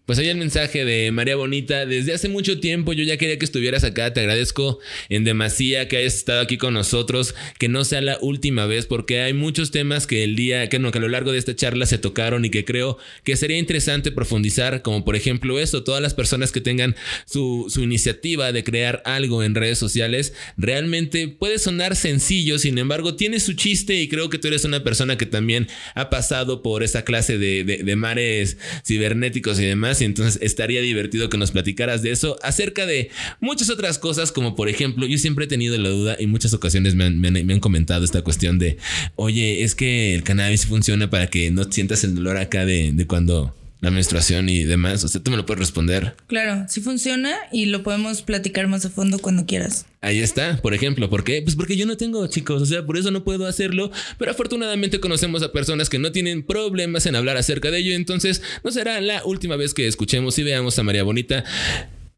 Pues 0.05 0.17
ahí 0.17 0.29
el 0.29 0.37
mensaje 0.37 0.85
de 0.85 1.11
María 1.11 1.35
Bonita. 1.35 1.85
Desde 1.85 2.13
hace 2.13 2.29
mucho 2.29 2.61
tiempo 2.61 2.93
yo 2.93 3.03
ya 3.03 3.17
quería 3.17 3.37
que 3.37 3.43
estuvieras 3.43 3.83
acá. 3.83 4.13
Te 4.13 4.21
agradezco 4.21 4.79
en 5.09 5.25
demasía 5.25 5.89
que 5.89 5.97
hayas 5.97 6.15
estado 6.15 6.39
aquí 6.39 6.57
con 6.57 6.73
nosotros. 6.73 7.35
Que 7.59 7.67
no 7.67 7.83
sea 7.83 7.99
la 7.99 8.17
última 8.21 8.65
vez 8.67 8.85
porque 8.85 9.21
hay 9.21 9.33
muchos 9.33 9.71
temas 9.71 10.07
que 10.07 10.23
el 10.23 10.37
día, 10.37 10.69
que 10.69 10.79
no, 10.79 10.91
que 10.91 10.99
a 10.99 11.01
lo 11.01 11.09
largo 11.09 11.33
de 11.33 11.37
esta 11.37 11.53
charla 11.53 11.85
se 11.85 11.97
tocaron 11.97 12.45
y 12.45 12.49
que 12.49 12.63
creo 12.63 12.97
que 13.25 13.35
sería 13.35 13.57
interesante 13.57 14.11
profundizar. 14.11 14.81
Como 14.83 15.03
por 15.03 15.17
ejemplo 15.17 15.59
esto, 15.59 15.83
todas 15.83 16.01
las 16.01 16.13
personas 16.13 16.53
que 16.53 16.61
tengan 16.61 16.95
su, 17.25 17.69
iniciativa 17.81 18.53
de 18.53 18.63
crear 18.63 19.01
algo 19.03 19.43
en 19.43 19.53
redes 19.53 19.79
sociales. 19.79 20.33
Realmente 20.55 21.27
puede 21.27 21.59
sonar 21.59 21.97
sencillo, 21.97 22.57
sin 22.57 22.77
embargo 22.77 23.15
tiene 23.15 23.41
su 23.41 23.53
chiste 23.53 23.95
y 23.95 24.07
creo 24.07 24.29
que 24.29 24.37
tú 24.37 24.47
eres 24.47 24.63
una 24.63 24.81
persona 24.81 25.17
que 25.17 25.25
también 25.25 25.67
ha 25.93 26.09
pasado 26.09 26.61
por 26.61 26.83
esa 26.83 27.03
clase 27.03 27.37
de 27.37 27.95
mares 27.97 28.57
cibernéticos 28.85 29.59
y 29.59 29.65
demás. 29.65 30.01
Y 30.01 30.05
entonces 30.05 30.39
estaría 30.41 30.81
divertido 30.81 31.29
que 31.29 31.37
nos 31.37 31.51
platicaras 31.51 32.01
de 32.01 32.11
eso, 32.11 32.37
acerca 32.43 32.85
de 32.85 33.09
muchas 33.39 33.69
otras 33.69 33.97
cosas, 33.99 34.31
como 34.31 34.55
por 34.55 34.69
ejemplo, 34.69 35.05
yo 35.07 35.17
siempre 35.17 35.45
he 35.45 35.47
tenido 35.47 35.77
la 35.77 35.89
duda 35.89 36.17
y 36.19 36.27
muchas 36.27 36.53
ocasiones 36.53 36.95
me 36.95 37.05
han, 37.05 37.19
me 37.19 37.27
han- 37.29 37.45
me 37.45 37.53
han 37.53 37.59
comentado 37.59 38.03
esta 38.05 38.21
cuestión 38.21 38.59
de, 38.59 38.77
oye, 39.15 39.63
es 39.63 39.75
que 39.75 40.13
el 40.15 40.23
cannabis 40.23 40.65
funciona 40.65 41.09
para 41.09 41.27
que 41.27 41.51
no 41.51 41.63
sientas 41.71 42.03
el 42.03 42.15
dolor 42.15 42.37
acá 42.37 42.65
de, 42.65 42.91
de 42.93 43.07
cuando 43.07 43.55
la 43.81 43.91
menstruación 43.91 44.47
y 44.47 44.63
demás. 44.63 45.03
O 45.03 45.07
sea, 45.07 45.21
tú 45.21 45.31
me 45.31 45.37
lo 45.37 45.45
puedes 45.45 45.59
responder. 45.59 46.15
Claro, 46.27 46.65
sí 46.69 46.81
funciona 46.81 47.35
y 47.51 47.65
lo 47.65 47.83
podemos 47.83 48.21
platicar 48.21 48.67
más 48.67 48.85
a 48.85 48.89
fondo 48.89 49.19
cuando 49.19 49.45
quieras. 49.45 49.85
Ahí 49.99 50.19
está, 50.19 50.57
por 50.61 50.73
ejemplo, 50.73 51.09
¿por 51.09 51.23
qué? 51.23 51.41
Pues 51.41 51.55
porque 51.55 51.75
yo 51.75 51.85
no 51.85 51.97
tengo 51.97 52.25
chicos, 52.27 52.61
o 52.61 52.65
sea, 52.65 52.85
por 52.85 52.97
eso 52.97 53.11
no 53.11 53.23
puedo 53.23 53.45
hacerlo, 53.45 53.91
pero 54.17 54.31
afortunadamente 54.31 54.99
conocemos 54.99 55.43
a 55.43 55.51
personas 55.51 55.89
que 55.89 55.99
no 55.99 56.11
tienen 56.11 56.41
problemas 56.43 57.05
en 57.05 57.15
hablar 57.15 57.37
acerca 57.37 57.69
de 57.69 57.79
ello, 57.79 57.93
entonces 57.93 58.41
no 58.63 58.71
será 58.71 58.99
la 59.01 59.23
última 59.25 59.57
vez 59.57 59.75
que 59.75 59.87
escuchemos 59.87 60.39
y 60.39 60.43
veamos 60.43 60.79
a 60.79 60.83
María 60.83 61.03
Bonita. 61.03 61.43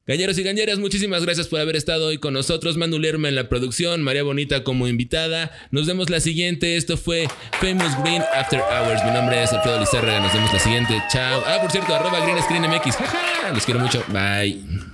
Galleros 0.06 0.38
y 0.38 0.44
galleras, 0.44 0.80
muchísimas 0.80 1.24
gracias 1.24 1.48
por 1.48 1.62
haber 1.62 1.78
estado 1.78 2.08
hoy 2.08 2.18
con 2.18 2.34
nosotros. 2.34 2.76
Manu 2.76 3.00
Lerma 3.00 3.30
en 3.30 3.36
la 3.36 3.48
producción, 3.48 4.02
María 4.02 4.24
Bonita 4.24 4.66
como 4.66 4.90
invitada. 4.90 5.52
Nos 5.72 5.88
vemos 5.88 6.10
la 6.10 6.20
siguiente. 6.20 6.76
Esto 6.76 6.98
fue 6.98 7.30
Famous 7.62 7.98
Green 8.04 8.22
After 8.36 8.60
Hours. 8.60 9.02
Mi 9.06 9.12
nombre 9.12 9.42
es 9.42 9.54
Alfredo 9.54 9.80
Lizárraga. 9.80 10.20
Nos 10.20 10.34
vemos 10.34 10.52
la 10.52 10.60
siguiente. 10.60 11.02
Chao. 11.10 11.42
Ah, 11.48 11.60
por 11.62 11.72
cierto, 11.72 11.96
arroba 11.96 12.20
Green 12.20 12.42
Screen 12.44 12.64
MX. 12.64 12.98
Los 13.54 13.64
quiero 13.64 13.80
mucho. 13.80 14.04
Bye. 14.10 14.93